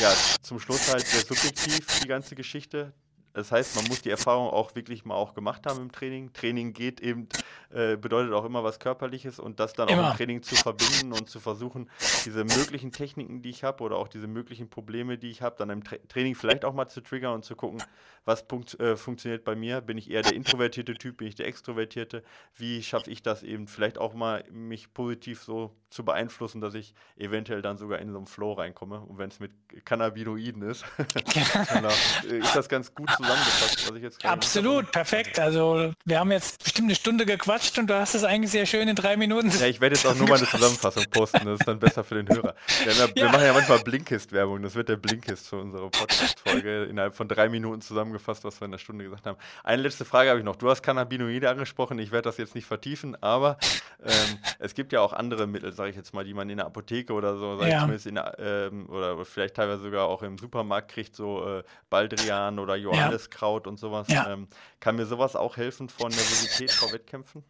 [0.00, 0.12] ja,
[0.42, 2.92] zum Schluss halt sehr subjektiv die ganze Geschichte.
[3.32, 6.32] Das heißt, man muss die Erfahrung auch wirklich mal auch gemacht haben im Training.
[6.32, 7.28] Training geht eben,
[7.70, 10.08] äh, bedeutet auch immer was Körperliches und das dann immer.
[10.08, 11.88] auch im Training zu verbinden und zu versuchen,
[12.24, 15.70] diese möglichen Techniken, die ich habe oder auch diese möglichen Probleme, die ich habe, dann
[15.70, 17.82] im Tra Training vielleicht auch mal zu triggern und zu gucken,
[18.24, 19.80] was punkt, äh, funktioniert bei mir.
[19.80, 22.22] Bin ich eher der introvertierte Typ, bin ich der extrovertierte?
[22.56, 26.94] Wie schaffe ich das eben vielleicht auch mal, mich positiv so zu beeinflussen, dass ich
[27.16, 29.00] eventuell dann sogar in so einen Flow reinkomme.
[29.00, 29.52] Und wenn es mit
[29.84, 30.84] Cannabinoiden ist,
[31.68, 35.38] dann äh, ist das ganz gut zusammengefasst, was ich jetzt Absolut, perfekt.
[35.38, 38.88] Also wir haben jetzt bestimmt eine Stunde gequatscht und du hast es eigentlich sehr schön
[38.88, 39.50] in drei Minuten.
[39.50, 42.22] Ja, ich werde jetzt auch nur mal eine Zusammenfassung posten, das ist dann besser für
[42.22, 42.54] den Hörer.
[42.84, 47.14] Wir, ja, wir machen ja manchmal Blinkist-Werbung, das wird der Blinkist für unsere Podcast-Folge innerhalb
[47.14, 49.38] von drei Minuten zusammengefasst, was wir in der Stunde gesagt haben.
[49.64, 50.56] Eine letzte Frage habe ich noch.
[50.56, 53.58] Du hast Cannabinoide angesprochen, ich werde das jetzt nicht vertiefen, aber
[54.02, 56.66] ähm, es gibt ja auch andere Mittel, sage ich jetzt mal, die man in der
[56.66, 57.74] Apotheke oder so, sag ja.
[57.74, 62.58] ich zumindest in ähm, oder vielleicht teilweise sogar auch im Supermarkt kriegt, so äh, Baldrian
[62.58, 63.18] oder Johanniskraut ja.
[63.66, 64.08] und sowas.
[64.08, 64.32] Ja.
[64.32, 64.48] Ähm,
[64.80, 67.44] kann mir sowas auch helfen vor Nervosität vor Wettkämpfen?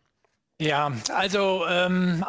[0.60, 2.22] Ja, also ähm,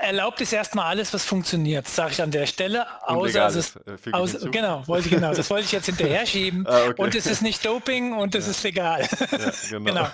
[0.00, 2.86] erlaubt ist erstmal alles, was funktioniert, sage ich an der Stelle.
[3.06, 6.66] Außer es ist, äh, außer, genau, wollte ich genau, das wollte ich jetzt hinterher schieben.
[6.66, 7.02] ah, okay.
[7.02, 8.50] Und es ist nicht Doping und es ja.
[8.50, 9.08] ist legal.
[9.30, 9.84] Ja, genau.
[9.84, 10.08] genau.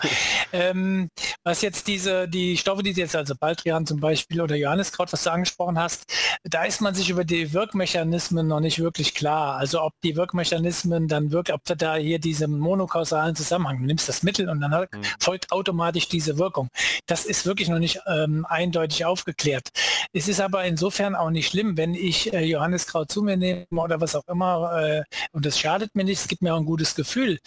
[0.53, 1.11] Ähm,
[1.43, 5.33] was jetzt diese, die Stoffe, die jetzt, also Baldrian zum Beispiel oder Johanniskraut, was du
[5.33, 6.05] angesprochen hast,
[6.45, 9.57] da ist man sich über die Wirkmechanismen noch nicht wirklich klar.
[9.57, 14.23] Also ob die Wirkmechanismen dann wirklich, ob da hier diesen monokausalen Zusammenhang, du nimmst das
[14.23, 14.89] Mittel und dann hm.
[15.19, 16.71] folgt automatisch diese Wirkung.
[17.07, 19.69] Das ist wirklich noch nicht ähm, eindeutig aufgeklärt.
[20.13, 24.01] Es ist aber insofern auch nicht schlimm, wenn ich äh, Johanniskraut zu mir nehme oder
[24.01, 26.95] was auch immer äh, und das schadet mir nicht, es gibt mir auch ein gutes
[26.95, 27.39] Gefühl.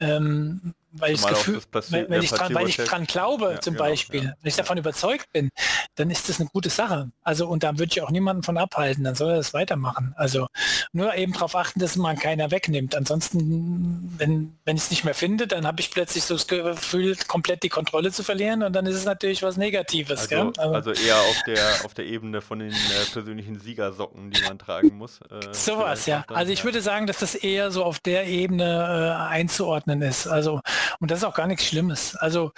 [0.00, 3.84] Ähm, weil, ich, Gefühl, weil, weil, ich dran, weil ich dran glaube, ja, zum genau,
[3.84, 5.50] Beispiel, ja, wenn ich davon überzeugt bin,
[5.96, 7.10] dann ist das eine gute Sache.
[7.22, 10.12] Also und da würde ich auch niemanden von abhalten, dann soll er das weitermachen.
[10.16, 10.46] Also
[10.92, 12.96] nur eben darauf achten, dass man keiner wegnimmt.
[12.96, 17.16] Ansonsten, wenn, wenn ich es nicht mehr finde, dann habe ich plötzlich so das Gefühl,
[17.28, 20.32] komplett die Kontrolle zu verlieren und dann ist es natürlich was Negatives.
[20.32, 24.58] Also, also eher auf der auf der Ebene von den äh, persönlichen Siegersocken, die man
[24.58, 25.20] tragen muss.
[25.22, 26.24] Äh, Sowas, ja.
[26.28, 26.64] Dann, also ich ja.
[26.64, 30.26] würde sagen, dass das eher so auf der Ebene äh, einzuordnen ist.
[30.26, 30.60] Also
[31.00, 32.16] und das ist auch gar nichts Schlimmes.
[32.16, 32.52] Also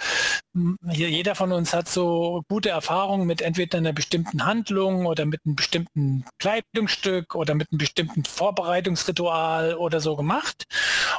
[0.89, 5.55] jeder von uns hat so gute Erfahrungen mit entweder einer bestimmten Handlung oder mit einem
[5.55, 10.63] bestimmten Kleidungsstück oder mit einem bestimmten Vorbereitungsritual oder so gemacht.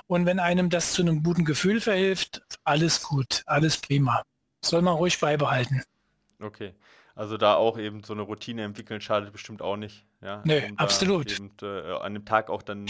[0.07, 4.23] Und wenn einem das zu einem guten Gefühl verhilft, alles gut, alles prima.
[4.65, 5.83] Soll man ruhig beibehalten.
[6.41, 6.75] Okay.
[7.15, 10.05] Also da auch eben so eine Routine entwickeln schadet bestimmt auch nicht.
[10.23, 10.41] Ja?
[10.45, 11.33] Nö, um absolut.
[11.33, 12.87] Eben, äh, an dem Tag auch dann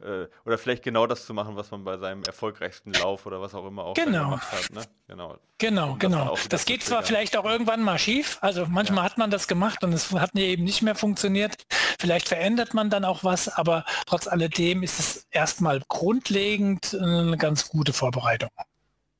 [0.00, 3.54] äh, oder vielleicht genau das zu machen, was man bei seinem erfolgreichsten Lauf oder was
[3.54, 4.24] auch immer auch genau.
[4.24, 4.70] gemacht hat.
[4.70, 4.82] Ne?
[5.08, 5.92] Genau, genau.
[5.92, 6.30] Um genau.
[6.34, 9.10] Das, das geht zwar vielleicht auch irgendwann mal schief, also manchmal ja.
[9.10, 11.56] hat man das gemacht und es hat mir eben nicht mehr funktioniert.
[11.98, 17.68] Vielleicht verändert man dann auch was, aber trotz alledem ist es erstmal grundlegend eine ganz
[17.68, 18.50] gute Vorbereitung.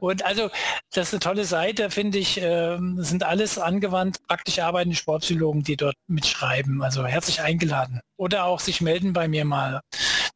[0.00, 0.50] Und also,
[0.92, 2.40] das ist eine tolle Seite, finde ich.
[2.40, 6.82] Ähm, sind alles angewandt, praktisch arbeitende Sportpsychologen, die dort mitschreiben.
[6.82, 8.00] Also herzlich eingeladen.
[8.16, 9.80] Oder auch sich melden bei mir mal.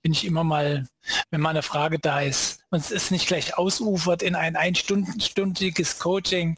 [0.02, 0.86] Bin ich immer mal,
[1.30, 2.60] wenn mal eine Frage da ist.
[2.70, 6.56] Und es ist nicht gleich ausufert in ein einstündiges Coaching.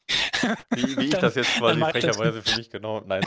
[0.70, 3.02] Wie, wie ich das jetzt quasi frecherweise für mich genau.
[3.06, 3.24] Nein,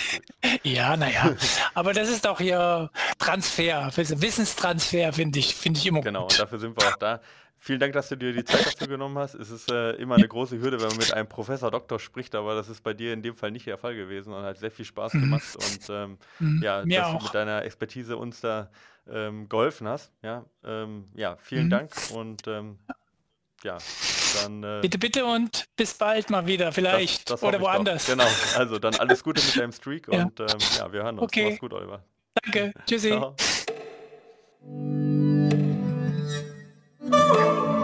[0.62, 1.34] ja, naja.
[1.74, 6.30] Aber das ist auch hier Transfer, Wissenstransfer, finde ich, finde ich immer genau, gut.
[6.32, 7.20] Genau, dafür sind wir auch da.
[7.60, 9.34] Vielen Dank, dass du dir die Zeit dafür genommen hast.
[9.34, 12.54] Es ist äh, immer eine große Hürde, wenn man mit einem Professor, Doktor spricht, aber
[12.54, 14.84] das ist bei dir in dem Fall nicht der Fall gewesen und hat sehr viel
[14.84, 15.20] Spaß mhm.
[15.20, 16.62] gemacht und ähm, mhm.
[16.62, 17.18] ja, Mir dass auch.
[17.18, 18.70] du mit deiner Expertise uns da
[19.10, 20.12] ähm, geholfen hast.
[20.22, 21.70] Ja, ähm, ja vielen mhm.
[21.70, 22.78] Dank und ähm,
[23.64, 23.78] ja,
[24.42, 24.62] dann.
[24.62, 27.28] Äh, bitte, bitte und bis bald mal wieder, vielleicht.
[27.28, 28.06] Das, das oder woanders.
[28.06, 30.22] Genau, also dann alles Gute mit deinem Streak ja.
[30.22, 30.46] und ähm,
[30.76, 31.24] ja, wir hören uns.
[31.24, 31.50] Okay.
[31.50, 32.04] Mach's gut, Oliver.
[32.44, 33.08] Danke, tschüssi.
[33.08, 33.34] Ciao.
[37.10, 37.77] Oh!